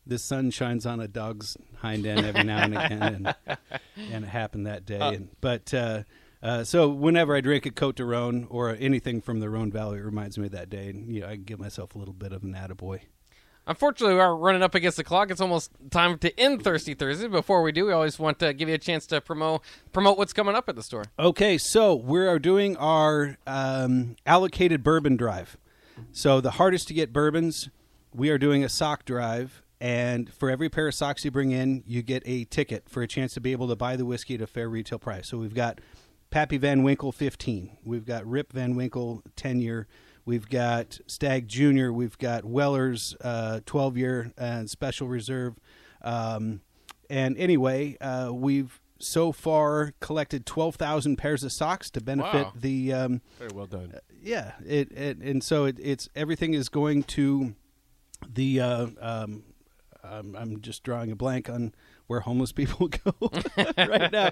the 0.06 0.18
sun 0.18 0.50
shines 0.50 0.86
on 0.86 0.98
a 0.98 1.06
dog's 1.06 1.58
hind 1.76 2.06
end 2.06 2.24
every 2.24 2.44
now 2.44 2.62
and 2.62 2.74
again, 2.78 3.02
and, 3.02 3.34
and 4.12 4.24
it 4.24 4.28
happened 4.28 4.66
that 4.66 4.86
day. 4.86 4.98
and, 4.98 5.28
but 5.42 5.74
uh, 5.74 6.04
uh, 6.42 6.64
so 6.64 6.88
whenever 6.88 7.36
I 7.36 7.42
drink 7.42 7.66
a 7.66 7.70
Cote 7.70 7.96
de 7.96 8.04
Rhone 8.06 8.46
or 8.48 8.74
anything 8.80 9.20
from 9.20 9.40
the 9.40 9.50
Rhone 9.50 9.70
Valley, 9.70 9.98
it 9.98 10.04
reminds 10.04 10.38
me 10.38 10.46
of 10.46 10.52
that 10.52 10.70
day, 10.70 10.88
and 10.88 11.14
you 11.14 11.20
know, 11.20 11.28
I 11.28 11.36
give 11.36 11.58
myself 11.60 11.94
a 11.94 11.98
little 11.98 12.14
bit 12.14 12.32
of 12.32 12.42
an 12.44 12.54
attaboy. 12.54 13.00
Unfortunately, 13.68 14.14
we 14.14 14.20
are 14.20 14.34
running 14.34 14.62
up 14.62 14.74
against 14.74 14.96
the 14.96 15.04
clock. 15.04 15.30
It's 15.30 15.42
almost 15.42 15.70
time 15.90 16.16
to 16.20 16.40
end 16.40 16.64
Thirsty 16.64 16.94
Thursday. 16.94 17.28
Before 17.28 17.60
we 17.60 17.70
do, 17.70 17.84
we 17.84 17.92
always 17.92 18.18
want 18.18 18.38
to 18.38 18.54
give 18.54 18.66
you 18.66 18.74
a 18.74 18.78
chance 18.78 19.06
to 19.08 19.20
promote 19.20 19.62
promote 19.92 20.16
what's 20.16 20.32
coming 20.32 20.54
up 20.54 20.70
at 20.70 20.74
the 20.74 20.82
store. 20.82 21.04
Okay, 21.18 21.58
so 21.58 21.94
we 21.94 22.26
are 22.26 22.38
doing 22.38 22.78
our 22.78 23.36
um, 23.46 24.16
allocated 24.24 24.82
bourbon 24.82 25.18
drive. 25.18 25.58
So 26.12 26.40
the 26.40 26.52
hardest 26.52 26.88
to 26.88 26.94
get 26.94 27.12
bourbons, 27.12 27.68
we 28.14 28.30
are 28.30 28.38
doing 28.38 28.64
a 28.64 28.70
sock 28.70 29.04
drive, 29.04 29.62
and 29.82 30.32
for 30.32 30.48
every 30.48 30.70
pair 30.70 30.88
of 30.88 30.94
socks 30.94 31.22
you 31.22 31.30
bring 31.30 31.50
in, 31.50 31.84
you 31.86 32.00
get 32.00 32.22
a 32.24 32.44
ticket 32.44 32.88
for 32.88 33.02
a 33.02 33.06
chance 33.06 33.34
to 33.34 33.40
be 33.40 33.52
able 33.52 33.68
to 33.68 33.76
buy 33.76 33.96
the 33.96 34.06
whiskey 34.06 34.36
at 34.36 34.40
a 34.40 34.46
fair 34.46 34.70
retail 34.70 34.98
price. 34.98 35.28
So 35.28 35.36
we've 35.36 35.54
got 35.54 35.78
Pappy 36.30 36.56
Van 36.56 36.82
Winkle 36.84 37.12
15, 37.12 37.76
we've 37.84 38.06
got 38.06 38.26
Rip 38.26 38.50
Van 38.50 38.76
Winkle 38.76 39.22
10 39.36 39.60
year, 39.60 39.86
we've 40.28 40.48
got 40.50 41.00
Stagg 41.06 41.48
Junior, 41.48 41.90
we've 41.90 42.18
got 42.18 42.44
Weller's 42.44 43.16
uh, 43.22 43.60
12 43.64 43.96
year 43.96 44.32
and 44.36 44.68
Special 44.68 45.08
Reserve. 45.08 45.54
Um, 46.02 46.60
and 47.08 47.34
anyway, 47.38 47.96
uh, 48.02 48.30
we've 48.34 48.78
so 48.98 49.32
far 49.32 49.94
collected 50.00 50.44
12,000 50.44 51.16
pairs 51.16 51.42
of 51.44 51.50
socks 51.50 51.90
to 51.92 52.02
benefit 52.02 52.44
Wow. 52.44 52.52
the. 52.54 52.92
Um, 52.92 53.22
Very 53.38 53.52
well 53.54 53.66
done. 53.66 53.94
yeah, 54.22 54.52
it, 54.66 54.92
it 54.92 55.16
and 55.16 55.42
so 55.42 55.64
it, 55.64 55.78
it's 55.80 56.10
everything 56.14 56.52
is 56.52 56.68
going 56.68 57.04
to 57.04 57.54
the. 58.28 58.60
Uh, 58.60 58.86
um, 59.00 59.44
I'm, 60.04 60.36
I'm 60.36 60.60
just 60.60 60.82
drawing 60.82 61.10
a 61.10 61.16
blank 61.16 61.48
on 61.48 61.74
where 62.08 62.20
homeless 62.20 62.52
people 62.52 62.88
go 63.04 63.12
right 63.76 64.10
now, 64.10 64.30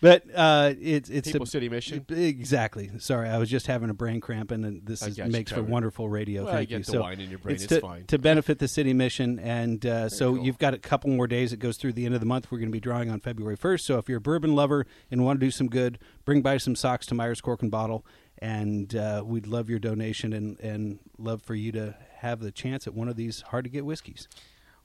but 0.00 0.24
uh, 0.34 0.72
it's 0.80 1.08
it's 1.08 1.30
People 1.30 1.44
a, 1.44 1.46
City 1.46 1.68
Mission. 1.68 2.04
Exactly. 2.08 2.90
Sorry, 2.98 3.28
I 3.28 3.38
was 3.38 3.48
just 3.48 3.66
having 3.66 3.90
a 3.90 3.94
brain 3.94 4.20
cramp, 4.20 4.50
and 4.50 4.84
this 4.84 5.02
is, 5.02 5.18
makes 5.18 5.52
for 5.52 5.62
wonderful 5.62 6.08
radio. 6.08 6.44
Well, 6.44 6.54
I 6.54 6.56
Thank 6.56 6.70
get 6.70 6.78
you. 6.78 6.84
the 6.84 6.92
so 6.92 7.00
wine 7.02 7.20
in 7.20 7.30
your 7.30 7.38
brain, 7.38 7.54
It's, 7.54 7.64
it's 7.64 7.74
to, 7.74 7.80
fine. 7.80 8.06
to 8.06 8.18
benefit 8.18 8.58
the 8.58 8.66
city 8.66 8.94
mission, 8.94 9.38
and 9.38 9.84
uh, 9.86 10.08
so 10.08 10.34
cool. 10.34 10.44
you've 10.44 10.58
got 10.58 10.74
a 10.74 10.78
couple 10.78 11.10
more 11.10 11.26
days. 11.26 11.52
It 11.52 11.58
goes 11.58 11.76
through 11.76 11.92
the 11.92 12.06
end 12.06 12.14
of 12.14 12.20
the 12.20 12.26
month. 12.26 12.50
We're 12.50 12.58
going 12.58 12.70
to 12.70 12.72
be 12.72 12.80
drawing 12.80 13.10
on 13.10 13.20
February 13.20 13.56
1st. 13.56 13.82
So 13.82 13.98
if 13.98 14.08
you're 14.08 14.18
a 14.18 14.22
bourbon 14.22 14.54
lover 14.54 14.86
and 15.10 15.24
want 15.24 15.38
to 15.38 15.46
do 15.46 15.50
some 15.50 15.68
good, 15.68 15.98
bring 16.24 16.40
by 16.40 16.56
some 16.56 16.74
socks 16.74 17.06
to 17.06 17.14
Meier's 17.14 17.40
Cork 17.42 17.60
and 17.62 17.70
Bottle, 17.70 18.04
and 18.38 18.94
uh, 18.96 19.22
we'd 19.26 19.46
love 19.46 19.68
your 19.68 19.78
donation 19.78 20.32
and 20.32 20.58
and 20.60 20.98
love 21.18 21.42
for 21.42 21.54
you 21.54 21.72
to 21.72 21.94
have 22.18 22.40
the 22.40 22.50
chance 22.50 22.86
at 22.86 22.94
one 22.94 23.08
of 23.08 23.16
these 23.16 23.42
hard 23.42 23.64
to 23.64 23.70
get 23.70 23.84
whiskeys. 23.84 24.28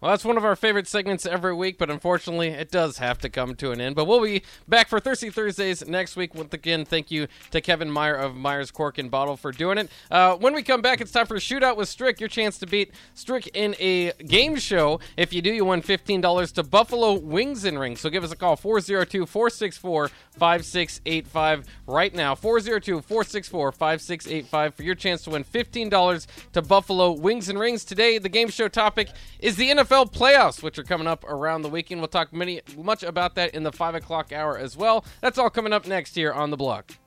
Well, 0.03 0.09
that's 0.09 0.25
one 0.25 0.35
of 0.35 0.43
our 0.43 0.57
favorite 0.57 0.85
segments 0.89 1.25
every 1.25 1.53
week, 1.53 1.77
but 1.77 1.89
unfortunately, 1.89 2.49
it 2.49 2.69
does 2.69 2.97
have 2.97 3.19
to 3.19 3.29
come 3.29 3.55
to 3.55 3.71
an 3.71 3.79
end. 3.79 3.95
But 3.95 4.03
we'll 4.03 4.21
be 4.21 4.43
back 4.67 4.89
for 4.89 4.99
Thirsty 4.99 5.29
Thursdays 5.29 5.87
next 5.87 6.17
week. 6.17 6.35
Once 6.35 6.53
again, 6.53 6.83
thank 6.83 7.09
you 7.09 7.27
to 7.51 7.61
Kevin 7.61 7.89
Meier 7.89 8.15
of 8.15 8.35
Meier's 8.35 8.69
Cork 8.69 8.97
and 8.97 9.09
Bottle 9.09 9.37
for 9.37 9.53
doing 9.53 9.77
it. 9.77 9.89
Uh, 10.11 10.35
when 10.35 10.53
we 10.53 10.61
come 10.61 10.81
back, 10.81 10.99
it's 10.99 11.13
time 11.13 11.25
for 11.25 11.37
Shootout 11.37 11.77
with 11.77 11.87
Strick. 11.87 12.19
Your 12.19 12.27
chance 12.27 12.57
to 12.57 12.67
beat 12.67 12.91
Strick 13.13 13.47
in 13.53 13.77
a 13.79 14.11
game 14.27 14.57
show. 14.57 14.99
If 15.15 15.31
you 15.31 15.41
do, 15.41 15.53
you 15.53 15.63
win 15.63 15.81
$15 15.81 16.53
to 16.55 16.63
Buffalo 16.63 17.13
Wings 17.13 17.63
and 17.63 17.79
Rings. 17.79 18.01
So 18.01 18.09
give 18.09 18.25
us 18.25 18.31
a 18.33 18.35
call, 18.35 18.57
402 18.57 19.25
464 19.25 20.09
5685 20.31 21.65
right 21.87 22.13
now. 22.13 22.35
402 22.35 22.99
464 22.99 23.71
5685 23.71 24.75
for 24.75 24.83
your 24.83 24.95
chance 24.95 25.21
to 25.21 25.29
win 25.29 25.45
$15 25.45 26.27
to 26.51 26.61
Buffalo 26.61 27.13
Wings 27.13 27.47
and 27.47 27.57
Rings. 27.57 27.85
Today, 27.85 28.17
the 28.17 28.27
game 28.27 28.49
show 28.49 28.67
topic 28.67 29.07
is 29.39 29.55
the 29.55 29.69
NFL 29.69 29.92
playoffs, 30.01 30.63
which 30.63 30.79
are 30.79 30.83
coming 30.83 31.07
up 31.07 31.23
around 31.25 31.61
the 31.61 31.69
weekend. 31.69 32.01
We'll 32.01 32.07
talk 32.07 32.33
many 32.33 32.61
much 32.75 33.03
about 33.03 33.35
that 33.35 33.53
in 33.53 33.63
the 33.63 33.71
5 33.71 33.95
o'clock 33.95 34.31
hour 34.31 34.57
as 34.57 34.75
well. 34.75 35.05
That's 35.21 35.37
all 35.37 35.49
coming 35.49 35.73
up 35.73 35.87
next 35.87 36.15
here 36.15 36.33
on 36.33 36.49
The 36.49 36.57
Block. 36.57 36.97